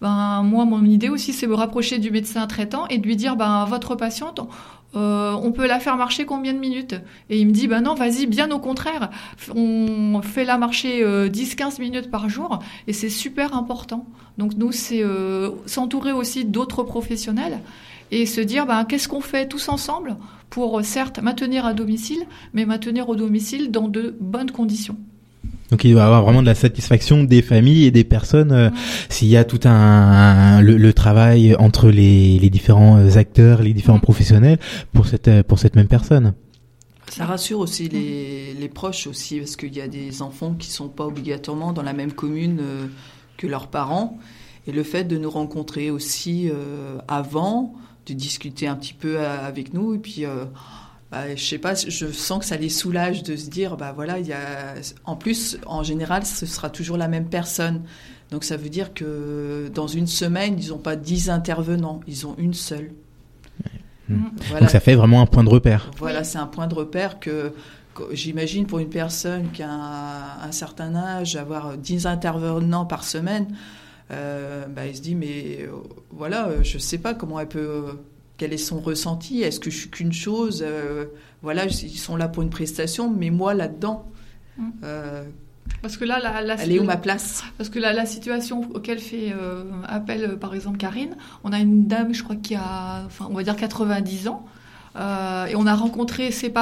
[0.00, 3.36] ben moi mon idée aussi c'est me rapprocher du médecin traitant et de lui dire
[3.36, 4.40] ben votre patiente
[4.96, 6.96] euh, on peut la faire marcher combien de minutes?
[7.28, 9.10] Et il me dit, ben non, vas-y, bien au contraire,
[9.54, 14.04] on fait la marcher 10-15 minutes par jour, et c'est super important.
[14.36, 15.04] Donc nous, c'est
[15.66, 17.60] s'entourer aussi d'autres professionnels
[18.10, 20.16] et se dire ben, qu'est-ce qu'on fait tous ensemble
[20.48, 24.96] pour certes maintenir à domicile, mais maintenir au domicile dans de bonnes conditions.
[25.70, 28.70] Donc il doit y avoir vraiment de la satisfaction des familles et des personnes euh,
[29.08, 34.58] s'il y a tout un, le, travail entre les, les, différents acteurs, les différents professionnels
[34.92, 36.34] pour cette pour cette même personne.
[37.08, 40.88] Ça rassure aussi les, les proches aussi parce qu'il y a des enfants qui sont
[40.88, 42.86] pas obligatoirement dans la même commune euh,
[43.36, 44.18] que leurs parents
[44.66, 47.74] et le fait de nous rencontrer aussi euh, avant
[48.06, 49.94] de discuter un petit peu euh, avec nous.
[49.94, 50.44] Et puis, euh,
[51.10, 54.18] bah, je sais pas, je sens que ça les soulage de se dire, bah voilà,
[54.18, 54.74] il y a.
[55.04, 57.82] En plus, en général, ce sera toujours la même personne.
[58.30, 62.36] Donc ça veut dire que dans une semaine, ils n'ont pas dix intervenants, ils ont
[62.38, 62.92] une seule.
[64.08, 64.16] Mmh.
[64.60, 65.90] Donc ça fait vraiment un point de repère.
[65.98, 67.52] Voilà, c'est un point de repère que,
[68.12, 73.48] j'imagine pour une personne qui a un, un certain âge, avoir dix intervenants par semaine,
[73.50, 73.56] euh,
[74.10, 75.70] bah, il se dit mais euh,
[76.10, 77.84] voilà, euh, je sais pas comment elle peut,
[78.36, 80.64] quel est son ressenti, est-ce que je suis qu'une chose,
[81.42, 84.06] voilà, ils sont là pour une prestation, mais moi là-dedans.
[84.58, 84.64] Mmh.
[85.80, 87.44] parce que là, la, elle est où ma place?
[87.56, 89.32] Parce que la, la situation auquel fait
[89.86, 93.42] appel, par exemple, Karine, on a une dame, je crois, qui a, enfin, on va
[93.42, 94.44] dire 90 ans.
[94.96, 96.52] Euh, et on a rencontré ces,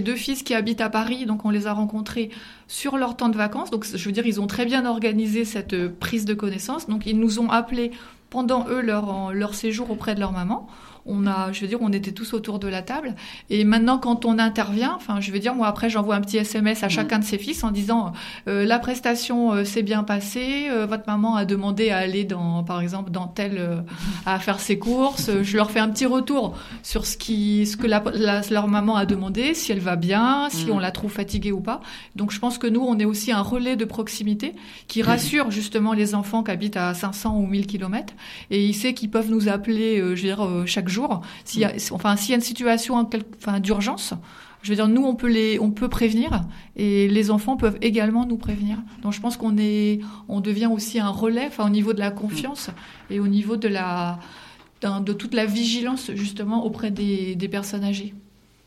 [0.00, 2.30] deux fils qui habitent à Paris, donc on les a rencontrés
[2.66, 3.70] sur leur temps de vacances.
[3.70, 6.88] Donc je veux dire, ils ont très bien organisé cette prise de connaissance.
[6.88, 7.90] Donc ils nous ont appelés
[8.30, 10.68] pendant eux leur séjour auprès de leur maman
[11.08, 13.14] on a, je veux dire, on était tous autour de la table.
[13.50, 16.82] Et maintenant, quand on intervient, enfin, je veux dire, moi après, j'envoie un petit SMS
[16.82, 16.90] à mm.
[16.90, 18.12] chacun de ses fils en disant
[18.46, 22.62] euh, la prestation euh, s'est bien passée, euh, votre maman a demandé à aller dans,
[22.62, 23.82] par exemple, dans tel,
[24.26, 25.30] à faire ses courses.
[25.42, 28.02] je leur fais un petit retour sur ce qui, ce que la,
[28.50, 30.72] leur maman a demandé, si elle va bien, si mm.
[30.72, 31.80] on la trouve fatiguée ou pas.
[32.16, 34.54] Donc, je pense que nous, on est aussi un relais de proximité
[34.86, 38.12] qui rassure justement les enfants qui habitent à 500 ou 1000 kilomètres.
[38.50, 40.97] Et ils savent qu'ils peuvent nous appeler, je veux dire, chaque jour
[41.44, 44.14] s'il y a, enfin, s'il y a une situation enfin, d'urgence,
[44.62, 46.42] je veux dire, nous, on peut les, on peut prévenir,
[46.76, 48.78] et les enfants peuvent également nous prévenir.
[49.02, 52.10] Donc, je pense qu'on est, on devient aussi un relais, enfin, au niveau de la
[52.10, 52.70] confiance
[53.10, 54.18] et au niveau de la,
[54.82, 58.14] de toute la vigilance justement auprès des, des personnes âgées.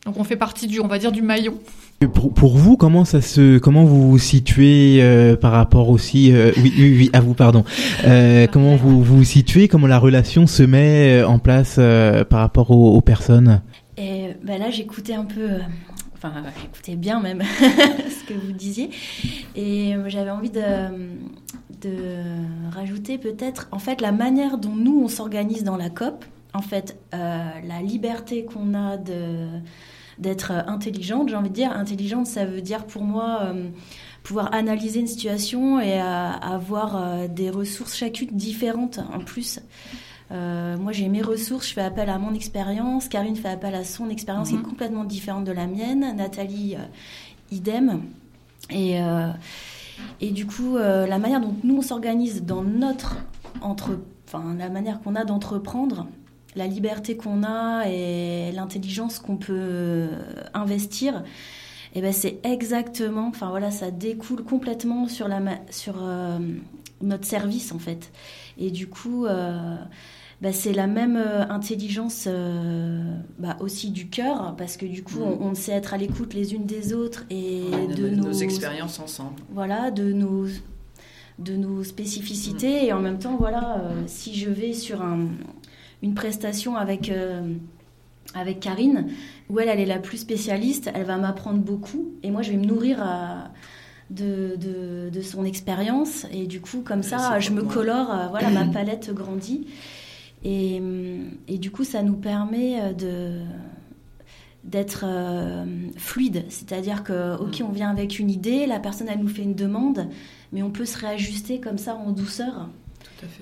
[0.05, 1.59] Donc, on fait partie du, on va dire, du maillon.
[2.08, 7.12] Pour, vous, comment ça se, comment vous vous situez euh, par rapport aussi, euh, oui,
[7.14, 7.64] à vous, pardon.
[8.06, 13.02] Euh, comment vous vous situez, comment la relation se met en place par rapport aux,
[13.02, 13.62] personnes?
[13.97, 15.60] Et ben là, j'écoutais un peu,
[16.16, 18.89] enfin, j'écoutais bien même ce que vous disiez,
[19.56, 20.64] et j'avais envie de
[22.72, 26.26] rajouter peut-être, en fait, la manière dont nous on s'organise dans la COP.
[26.54, 29.45] En fait, la liberté qu'on a de
[30.20, 31.30] d'être intelligente.
[31.30, 33.70] J'ai envie de dire, intelligente, ça veut dire pour moi euh,
[34.24, 39.59] pouvoir analyser une situation et avoir euh, des ressources chacune différentes en plus.
[40.32, 43.07] Euh, moi, j'ai mes ressources, je fais appel à mon expérience.
[43.09, 44.64] Karine fait appel à son expérience qui est mhm.
[44.64, 46.16] complètement différente de la mienne.
[46.16, 46.78] Nathalie,
[47.51, 48.03] idem.
[48.70, 48.97] Et,
[50.22, 53.18] et du coup, la manière dont nous on s'organise dans notre
[53.59, 56.07] entre, enfin, la manière qu'on a d'entreprendre,
[56.56, 60.10] la liberté qu'on a et l'intelligence qu'on peut
[60.54, 61.24] investir,
[61.93, 65.41] et eh ben c'est exactement, enfin voilà, ça découle complètement sur, la,
[65.72, 66.39] sur euh,
[67.02, 68.14] notre service en fait.
[68.58, 69.76] Et du coup, euh,
[70.41, 72.30] bah, c'est la même euh, intelligence
[73.39, 75.41] bah, aussi du cœur, parce que du coup, mm.
[75.41, 77.64] on, sait être à l'écoute les unes des autres et
[77.97, 79.41] de, nos, expériences ensemble.
[79.54, 80.45] Voilà, de nos
[81.39, 85.30] de nos spécificités et en même temps voilà si je vais sur un,
[86.02, 87.54] une prestation avec, euh,
[88.34, 89.08] avec Karine,
[89.49, 92.58] où elle, elle est la plus spécialiste, elle va m'apprendre beaucoup, et moi je vais
[92.58, 93.41] me nourrir euh,
[94.10, 98.66] de, de, son expérience, et du coup, comme ça, je me colore, euh, voilà, ma
[98.74, 99.68] palette grandit.
[100.43, 100.82] Et,
[101.47, 103.41] et, du coup, ça nous permet de
[104.64, 105.06] d'être
[105.97, 109.56] fluide, c'est-à-dire que ok, on vient avec une idée, la personne elle nous fait une
[109.56, 110.08] demande,
[110.52, 112.70] mais on peut se réajuster comme ça en douceur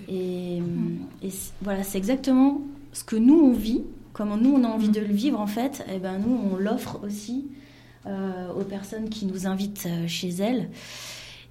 [0.08, 0.62] et,
[1.62, 2.62] voilà, c'est exactement
[2.94, 3.84] ce que nous on vit,
[4.14, 5.84] comment nous on a envie de le vivre en fait.
[5.88, 7.48] Et eh ben nous on l'offre aussi
[8.06, 10.70] euh, aux personnes qui nous invitent euh, chez elles.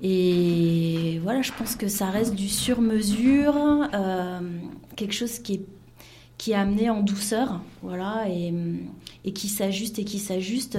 [0.01, 3.55] Et voilà, je pense que ça reste du sur-mesure,
[3.95, 4.41] euh,
[4.95, 5.63] quelque chose qui est,
[6.37, 8.55] qui est amené en douceur, voilà, et,
[9.25, 10.79] et qui s'ajuste et qui s'ajuste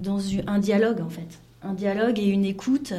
[0.00, 1.38] dans un dialogue en fait.
[1.62, 2.92] Un dialogue et une écoute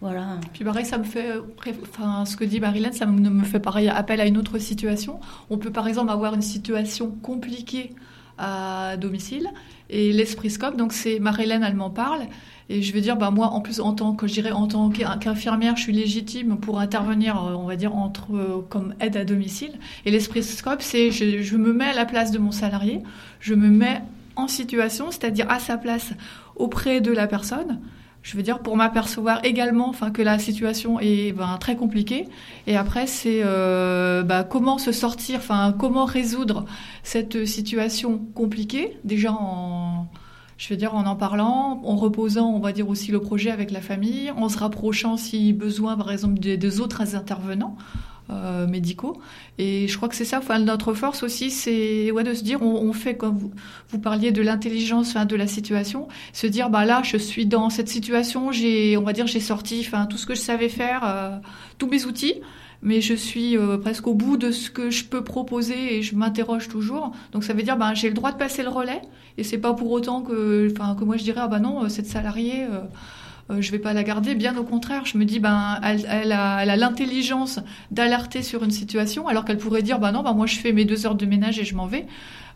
[0.00, 0.38] Voilà.
[0.54, 1.34] Puis pareil, ça me fait,
[1.82, 5.20] enfin, ce que dit Marilyn, ça me fait pareil appel à une autre situation.
[5.50, 7.92] On peut par exemple avoir une situation compliquée
[8.38, 9.46] à domicile
[9.90, 12.22] et l'esprit scope, donc c'est Marilyn, elle m'en parle.
[12.70, 14.90] Et je veux dire, bah moi, en plus, en tant que je dirais, en tant
[14.90, 19.24] qu'infirmière, je suis légitime pour intervenir, euh, on va dire, entre euh, comme aide à
[19.24, 19.72] domicile.
[20.06, 23.02] Et l'esprit scope, c'est je me mets à la place de mon salarié,
[23.40, 24.00] je me mets
[24.36, 26.12] en situation, c'est-à-dire à sa place
[26.54, 27.80] auprès de la personne
[28.22, 32.28] je veux dire, pour m'apercevoir également enfin, que la situation est ben, très compliquée.
[32.66, 36.66] Et après, c'est euh, bah, comment se sortir, enfin, comment résoudre
[37.02, 40.06] cette situation compliquée, déjà en,
[40.58, 43.70] je veux dire, en en parlant, en reposant, on va dire aussi le projet avec
[43.70, 47.76] la famille, en se rapprochant si besoin, par exemple, des autres intervenants.
[48.32, 49.20] Euh, médicaux.
[49.58, 52.62] Et je crois que c'est ça, enfin, notre force aussi, c'est ouais, de se dire,
[52.62, 53.50] on, fait comme vous,
[53.88, 57.70] vous parliez de l'intelligence enfin, de la situation, se dire, bah là, je suis dans
[57.70, 61.02] cette situation, j'ai, on va dire, j'ai sorti enfin, tout ce que je savais faire,
[61.04, 61.38] euh,
[61.78, 62.34] tous mes outils
[62.82, 66.14] mais je suis euh, presque au bout de ce que je peux proposer et je
[66.16, 67.12] m'interroge toujours.
[67.32, 69.02] Donc ça veut dire ben j'ai le droit de passer le relais
[69.36, 72.06] et c'est pas pour autant que enfin que moi je dirais ah bah non cette
[72.06, 72.64] salariée
[73.50, 74.34] euh, je vais pas la garder.
[74.34, 79.44] Bien au contraire, je me dis, ben, elle, a l'intelligence d'alerter sur une situation, alors
[79.44, 81.64] qu'elle pourrait dire, ben non, ben moi je fais mes deux heures de ménage et
[81.64, 82.06] je m'en vais.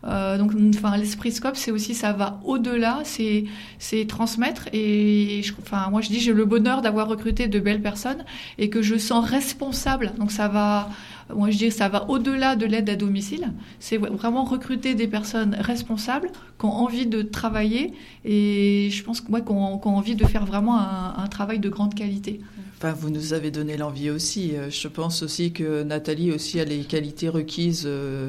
[0.07, 3.45] Euh, donc, enfin, l'esprit scope, c'est aussi, ça va au-delà, c'est,
[3.79, 4.69] c'est transmettre.
[4.73, 8.25] Et, enfin, moi, je dis, j'ai le bonheur d'avoir recruté de belles personnes
[8.59, 10.13] et que je sens responsable.
[10.19, 10.91] Donc, ça va,
[11.35, 13.53] moi, je dis, ça va au-delà de l'aide à domicile.
[13.81, 17.93] C'est vraiment recruter des personnes responsables qui ont envie de travailler
[18.25, 21.95] et je pense que moi, qui ont, envie de faire vraiment un, travail de grande
[21.95, 22.41] qualité.
[22.77, 24.55] Enfin, vous nous avez donné l'envie aussi.
[24.55, 28.29] Euh, je pense aussi que Nathalie aussi a les qualités requises euh,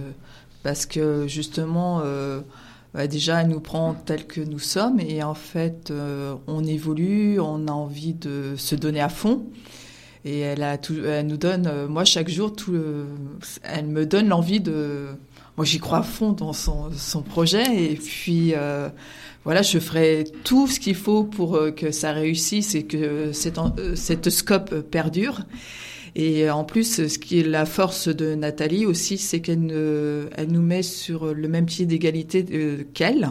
[0.65, 2.41] parce que justement, euh,
[2.95, 7.39] bah, déjà, elle nous prend tel que nous sommes et en fait, euh, on évolue,
[7.39, 9.45] on a envie de se donner à fond.
[10.25, 12.75] Et elle, a tout, elle nous donne, euh, moi, chaque jour, tout
[13.61, 15.05] elle me donne l'envie de.
[15.55, 18.55] Moi, j'y crois à fond dans son, son projet et puis.
[19.43, 23.59] voilà, je ferai tout ce qu'il faut pour que ça réussisse et que cette,
[23.93, 25.41] cette scope perdure.
[26.15, 29.69] Et en plus, ce qui est la force de Nathalie aussi, c'est qu'elle
[30.35, 33.29] elle nous met sur le même pied d'égalité euh, qu'elle.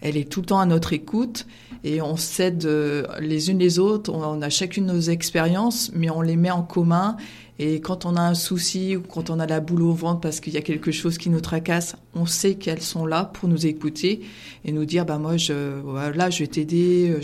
[0.00, 1.46] Elle est tout le temps à notre écoute
[1.82, 4.12] et on s'aide euh, les unes les autres.
[4.12, 7.16] On a chacune nos expériences, mais on les met en commun.
[7.58, 10.38] Et quand on a un souci ou quand on a la boule au ventre parce
[10.38, 13.66] qu'il y a quelque chose qui nous tracasse, on sait qu'elles sont là pour nous
[13.66, 14.20] écouter
[14.64, 17.16] et nous dire bah moi je voilà je vais t'aider.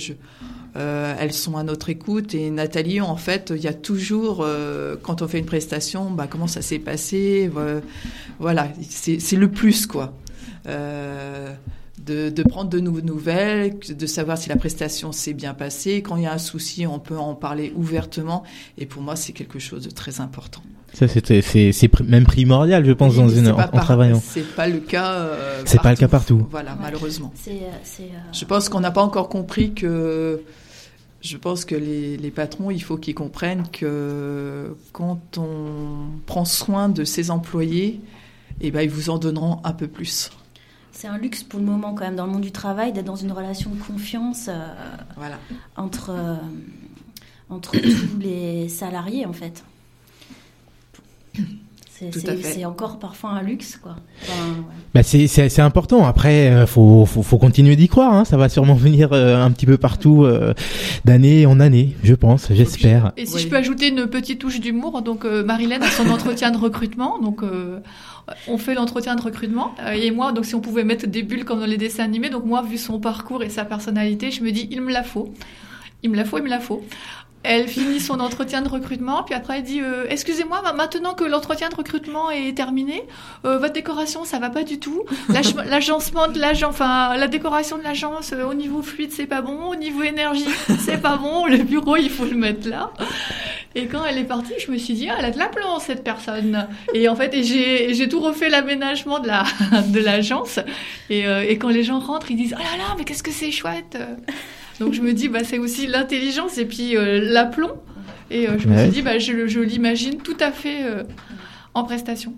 [0.77, 4.97] Euh, elles sont à notre écoute et Nathalie, en fait, il y a toujours, euh,
[5.01, 7.51] quand on fait une prestation, bah, comment ça s'est passé,
[8.39, 10.15] voilà, c'est le plus quoi.
[10.67, 11.53] Euh,
[12.05, 16.03] de, de, prendre de nouvelles, de savoir si la prestation s'est bien passée.
[16.03, 18.43] Quand il y a un souci, on peut en parler ouvertement.
[18.77, 20.61] Et pour moi, c'est quelque chose de très important.
[20.93, 24.23] Ça, c'est même primordial, je pense, dans une, en, en, travaillant.
[24.23, 25.13] C'est pas le cas.
[25.13, 26.47] Euh, c'est pas le cas partout.
[26.51, 27.33] Voilà, malheureusement.
[27.47, 30.43] Je pense qu'on n'a pas encore compris que
[31.25, 36.91] je pense que les, les patrons, il faut qu'ils comprennent que quand on prend soin
[36.91, 38.01] de ses employés,
[38.61, 40.31] eh ben, ils vous en donneront un peu plus.
[40.93, 43.17] C'est un luxe pour le moment quand même dans le monde du travail d'être dans
[43.17, 44.69] une relation de confiance euh,
[45.17, 45.39] voilà.
[45.77, 46.37] entre, euh,
[47.49, 49.65] entre tous les salariés en fait.
[51.97, 53.95] C'est encore parfois un luxe, quoi.
[54.95, 56.05] bah c'est important.
[56.05, 58.13] Après, euh, faut, faut, faut continuer d'y croire.
[58.13, 58.25] Hein.
[58.25, 60.55] Ça va sûrement venir euh, un petit peu partout, euh,
[61.05, 63.13] d'année en année, je pense, j'espère.
[63.17, 66.59] Et si je peux ajouter une petite touche d'humour, donc Marilyn a son entretien de
[66.59, 67.43] recrutement, donc
[68.49, 71.61] on fait l'entretien de recrutement et moi, donc si on pouvait mettre des bulles comme
[71.61, 74.69] dans les dessins animés, donc moi, vu son parcours et sa personnalité, je me dis
[74.71, 75.33] il me la faut.
[76.03, 76.85] Il me la faut, il me la faut.
[77.45, 81.69] Elle finit son entretien de recrutement, puis après elle dit euh, Excusez-moi, maintenant que l'entretien
[81.69, 83.03] de recrutement est terminé,
[83.45, 85.05] euh, votre décoration ça va pas du tout.
[85.69, 89.67] L'agencement de l'agence, enfin la décoration de l'agence euh, au niveau fluide c'est pas bon,
[89.67, 92.91] au niveau énergie c'est pas bon, le bureau il faut le mettre là.
[93.75, 95.79] Et quand elle est partie, je me suis dit ah, elle a de la plan
[95.81, 96.67] cette personne.
[96.95, 99.45] Et en fait, j'ai tout refait l'aménagement de la
[99.89, 100.61] de l'agence.
[101.11, 103.51] Et, et quand les gens rentrent, ils disent oh là là mais qu'est-ce que c'est
[103.51, 103.99] chouette.
[104.81, 107.73] Donc je me dis, bah, c'est aussi l'intelligence et puis euh, l'aplomb.
[108.31, 111.05] Et euh, je me suis dit, bah, je, je l'imagine tout à fait euh,
[111.75, 112.33] en prestation.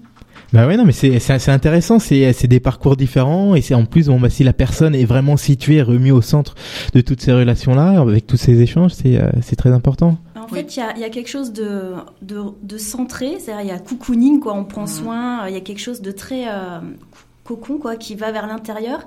[0.53, 3.85] Bah ouais non mais c'est c'est intéressant c'est c'est des parcours différents et c'est en
[3.85, 6.55] plus bon bah si la personne est vraiment située remise au centre
[6.95, 10.19] de toutes ces relations là avec tous ces échanges c'est c'est très important.
[10.37, 13.65] En fait il y a il y a quelque chose de de, de centré c'est-à-dire
[13.65, 14.87] il y a cocooning quoi on prend mmh.
[14.87, 16.45] soin il y a quelque chose de très
[17.43, 19.01] cocon quoi qui va vers l'intérieur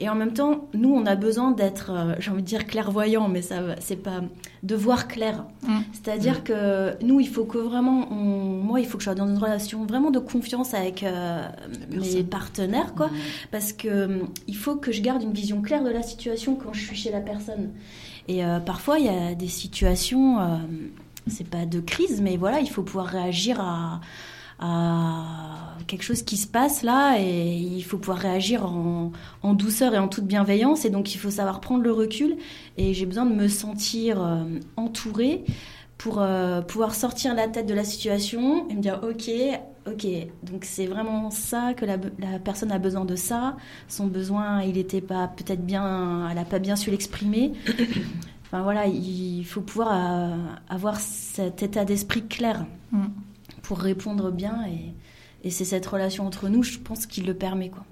[0.00, 3.28] et en même temps nous on a besoin d'être euh, j'ai envie de dire clairvoyant
[3.28, 4.22] mais ça c'est pas
[4.62, 5.44] de voir clair.
[5.62, 5.78] Mm.
[5.92, 9.28] c'est-à-dire que nous il faut que vraiment on- moi il faut que je sois dans
[9.28, 11.42] une relation vraiment de confiance avec euh,
[11.90, 13.10] mes partenaires quoi.
[13.50, 16.80] Parce que il faut que je garde une vision claire de la situation quand je
[16.86, 17.70] suis chez la personne.
[18.28, 20.56] Et euh, parfois il y a des situations euh,
[21.26, 24.00] c'est pas de crise mais voilà il faut pouvoir réagir à
[24.60, 29.10] à quelque chose qui se passe là et il faut pouvoir réagir en,
[29.54, 30.84] douceur et en toute bienveillance.
[30.84, 32.36] Et donc il faut savoir prendre le recul.
[32.76, 34.44] Et j'ai besoin de me sentir euh,
[34.76, 35.44] entourée
[35.98, 39.30] pour euh, pouvoir sortir la tête de la situation et me dire ok
[39.86, 40.06] ok.
[40.42, 41.98] Donc c'est vraiment ça que la,
[42.38, 43.56] personne a besoin de ça.
[43.88, 47.52] Son besoin il était pas peut-être bien elle a pas bien su l'exprimer.
[48.52, 50.36] Enfin voilà il faut pouvoir euh,
[50.68, 52.66] avoir cet état d'esprit clair.
[52.90, 53.06] Mm.
[53.62, 57.84] Pour répondre bien et, c'est cette relation entre nous je pense qui le permet quoi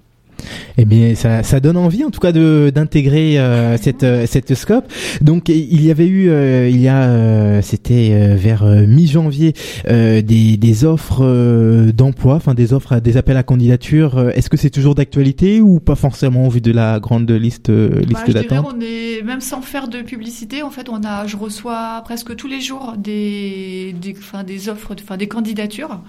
[0.81, 4.55] Eh bien, ça, ça donne envie, en tout cas, de d'intégrer euh, cette euh, cette
[4.55, 4.89] scope.
[5.19, 9.53] Donc, il y avait eu, euh, il y a, euh, c'était euh, vers euh, mi-janvier,
[9.89, 14.29] euh, des des offres euh, d'emploi, enfin des offres, à- des appels à candidature.
[14.33, 17.99] Est-ce que c'est toujours d'actualité ou pas forcément au vu de la grande liste Bah,
[18.07, 20.63] liste d'attente on est même sans faire de publicité.
[20.63, 24.95] En fait, on a, je reçois presque tous les jours des, des, enfin, des offres,
[25.03, 25.99] enfin, des candidatures.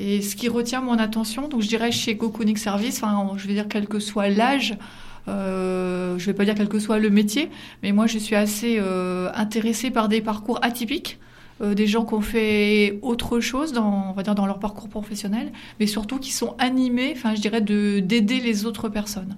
[0.00, 3.54] Et ce qui retient mon attention, donc je dirais chez Cocooning Service, enfin, je vais
[3.54, 4.78] dire quel que soit l'âge,
[5.26, 7.50] euh, je vais pas dire quel que soit le métier,
[7.82, 11.18] mais moi je suis assez euh, intéressée par des parcours atypiques.
[11.60, 14.88] euh, des gens qui ont fait autre chose dans, on va dire dans leur parcours
[14.88, 19.36] professionnel, mais surtout qui sont animés, enfin je dirais, de d'aider les autres personnes.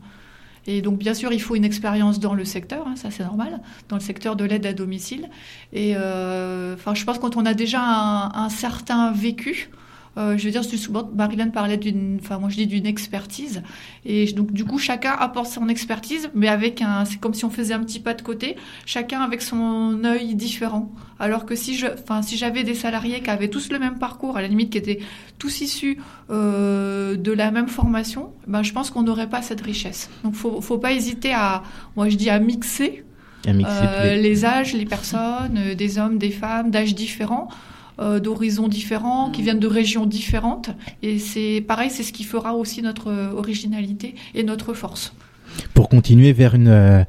[0.66, 3.60] Et donc, bien sûr, il faut une expérience dans le secteur, hein, ça c'est normal,
[3.88, 5.30] dans le secteur de l'aide à domicile.
[5.72, 9.70] Et enfin, je pense quand on a déjà un certain vécu,
[10.18, 13.62] euh, je veux dire, souvent, Marilyn parlait d'une, enfin, moi je dis d'une expertise.
[14.04, 17.50] Et donc, du coup, chacun apporte son expertise, mais avec un, c'est comme si on
[17.50, 18.56] faisait un petit pas de côté,
[18.86, 20.90] chacun avec son œil différent.
[21.20, 24.36] Alors que si je, enfin, si j'avais des salariés qui avaient tous le même parcours,
[24.36, 24.98] à la limite, qui étaient
[25.38, 25.98] tous issus
[26.30, 30.10] euh, de la même formation, ben, je pense qu'on n'aurait pas cette richesse.
[30.24, 31.62] Donc, faut, faut pas hésiter à,
[31.96, 33.04] moi je dis à mixer
[33.46, 37.48] À mixer tous euh, les- les âges, les personnes, des hommes, des femmes, d'âges différents,
[38.00, 40.70] euh, d'horizons différents, qui viennent de régions différentes.
[41.02, 45.12] Et c'est pareil, c'est ce qui fera aussi notre euh, originalité et notre force.
[45.74, 47.04] Pour continuer vers une euh,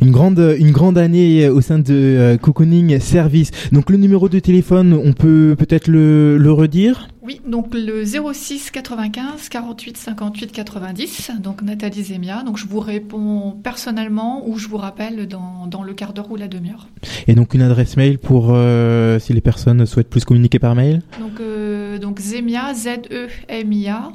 [0.00, 3.50] une grande une grande année au sein de euh, Cocooning Service.
[3.72, 7.08] Donc le numéro de téléphone, on peut peut-être le le redire?
[7.28, 12.42] Oui, donc le 06 95 48 58 90, donc Nathalie Zemia.
[12.42, 16.36] Donc je vous réponds personnellement ou je vous rappelle dans, dans le quart d'heure ou
[16.36, 16.88] la demi-heure.
[17.26, 21.02] Et donc une adresse mail pour euh, si les personnes souhaitent plus communiquer par mail?
[21.20, 24.12] Donc, euh, donc Zemia, Z-E-M-I-A,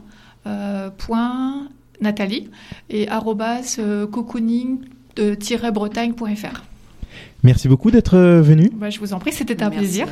[0.48, 1.68] euh, point
[2.04, 2.51] Nathalie,
[2.89, 6.73] et arrobas euh, cocooning-bretagne.fr.
[7.44, 8.70] Merci beaucoup d'être euh, venu.
[8.74, 10.08] Bah, je vous en prie, c'était un plaisir.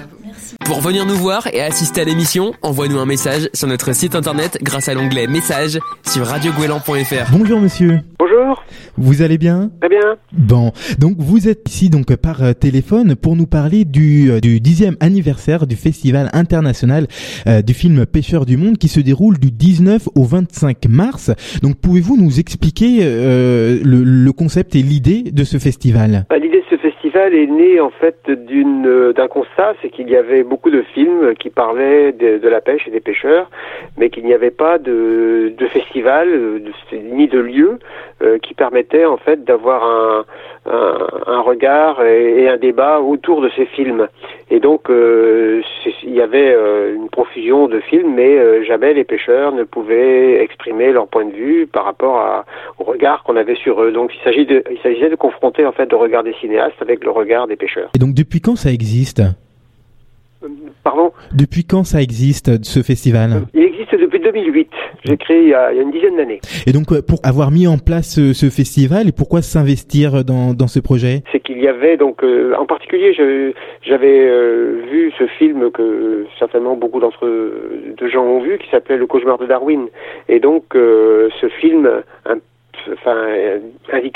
[0.65, 4.57] Pour venir nous voir et assister à l'émission, envoie-nous un message sur notre site internet
[4.61, 7.32] grâce à l'onglet Messages sur radiogouélan.fr.
[7.32, 7.99] Bonjour monsieur.
[8.19, 8.63] Bonjour.
[8.97, 9.71] Vous allez bien?
[9.79, 10.15] Très bien.
[10.34, 14.59] Bon, donc vous êtes ici donc par euh, téléphone pour nous parler du euh, du
[14.59, 17.07] dixième anniversaire du festival international
[17.47, 21.32] euh, du film Pêcheurs du monde qui se déroule du 19 au 25 mars.
[21.61, 26.25] Donc pouvez-vous nous expliquer euh, le, le concept et l'idée de ce festival?
[26.29, 30.09] Bah, L'idée de ce festival est née en fait d'une euh, d'un constat, c'est qu'il
[30.09, 33.49] y avait beaucoup de films qui parlaient de, la pêche et des pêcheurs,
[33.97, 36.59] mais qu'il n'y avait pas de, festival euh,
[36.91, 37.80] ni de lieu
[38.22, 40.26] euh, qui permettait en fait d'avoir un,
[40.66, 44.07] un, un regard et, un débat autour de ces films.
[44.49, 45.62] Et donc euh,
[46.03, 50.43] il y avait euh, une profusion de films, mais euh, jamais les pêcheurs ne pouvaient
[50.43, 52.45] exprimer leur point de vue par rapport
[52.80, 53.91] au regard qu'on avait sur eux.
[53.91, 57.12] Donc il s'agit de, s'agissait de confronter en fait le regard des cinéastes avec le
[57.12, 57.89] regard des pêcheurs.
[57.95, 59.22] Et donc depuis quand ça existe?
[60.83, 63.43] Pardon Depuis quand ça existe ce festival?
[63.53, 64.69] Il existe depuis 2008.
[65.03, 66.39] J'ai créé il y a, il y a une dizaine d'années.
[66.67, 70.53] Et donc euh, pour avoir mis en place ce, ce festival et pourquoi s'investir dans
[70.53, 71.23] dans ce projet?
[71.31, 76.75] C'est qu'il y avait donc euh, en particulier j'avais euh, vu ce film que certainement
[76.75, 79.87] beaucoup d'entre de gens ont vu qui s'appelait Le cauchemar de Darwin
[80.29, 81.89] et donc euh, ce film
[82.25, 82.35] un- euh,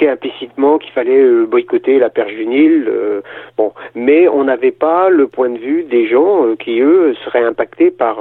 [0.07, 3.21] implicitement qu'il fallait euh, boycotter la perche du Nil euh,
[3.57, 7.43] bon mais on n'avait pas le point de vue des gens euh, qui eux seraient
[7.43, 8.17] impactés par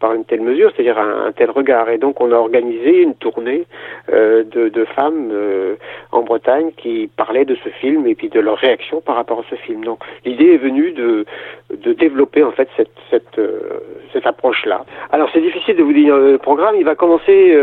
[0.00, 3.66] par une telle mesure c'est-à-dire un, tel regard et donc on a organisé une tournée
[4.10, 5.32] de, de femmes
[6.12, 9.44] en Bretagne qui parlaient de ce film et puis de leur réaction par rapport à
[9.50, 9.84] ce film.
[9.84, 11.24] Donc l'idée est venue de,
[11.74, 13.40] de développer en fait cette, cette,
[14.12, 14.84] cette approche-là.
[15.10, 17.56] Alors c'est difficile de vous dire le programme, il va commencer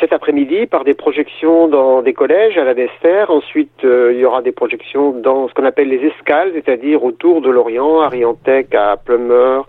[0.00, 3.30] cet après-midi par des projections dans des collèges à la.
[3.30, 7.40] Ensuite, euh, il y aura des projections dans ce qu'on appelle les escales, c'est-à-dire autour
[7.40, 9.66] de Lorient, à Riantec, à Plumeur,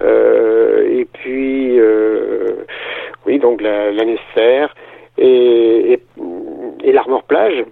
[0.00, 1.80] euh, et puis,
[3.26, 4.04] oui, donc la, la
[5.18, 6.00] et, et,
[6.84, 7.64] et l'Armor Plage.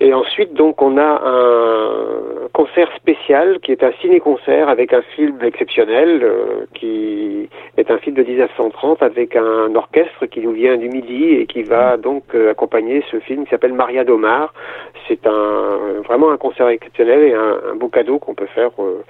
[0.00, 5.38] Et ensuite, donc, on a un concert spécial qui est un ciné-concert avec un film
[5.42, 10.88] exceptionnel euh, qui est un film de 1930 avec un orchestre qui nous vient du
[10.88, 14.52] Midi et qui va donc euh, accompagner ce film qui s'appelle Maria Domar.
[15.08, 19.02] C'est un vraiment un concert exceptionnel et un, un beau cadeau qu'on peut faire euh,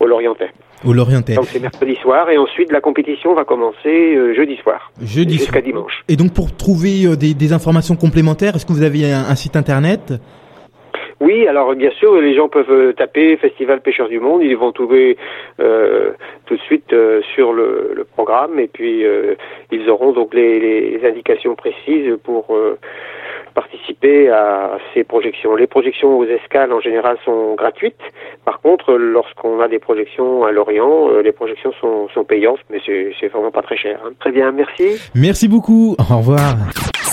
[0.00, 0.50] au Lorientais.
[0.86, 1.34] Au Lorientais.
[1.34, 4.92] Donc c'est mercredi soir et ensuite la compétition va commencer jeudi soir.
[5.02, 6.04] Jeudi jusqu'à dimanche.
[6.08, 10.12] Et donc pour trouver des, des informations complémentaires, est-ce que vous avez un, site internet?
[11.20, 14.70] Oui, alors bien sûr, les gens peuvent euh, taper Festival Pêcheurs du Monde, ils vont
[14.70, 15.16] trouver
[15.58, 16.12] euh,
[16.46, 18.58] tout de suite euh, sur le, programme.
[18.60, 19.04] Et puis
[19.72, 22.56] ils auront donc les, indications précises pour
[23.60, 25.56] participer à ces projections.
[25.56, 28.04] Les projections aux escales en général sont gratuites.
[28.44, 32.80] Par contre, lorsqu'on a des projections à Lorient, euh, les projections sont, sont payantes, mais
[32.86, 33.98] c'est vraiment pas très cher.
[34.04, 34.10] Hein.
[34.20, 34.86] Très bien, merci.
[35.16, 35.96] Merci beaucoup.
[35.98, 36.54] Au revoir.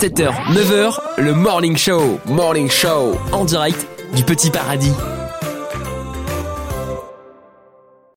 [0.02, 0.30] 7h,
[0.60, 2.20] 9h, le Morning Show.
[2.28, 3.80] Morning Show en direct
[4.14, 4.94] du Petit Paradis.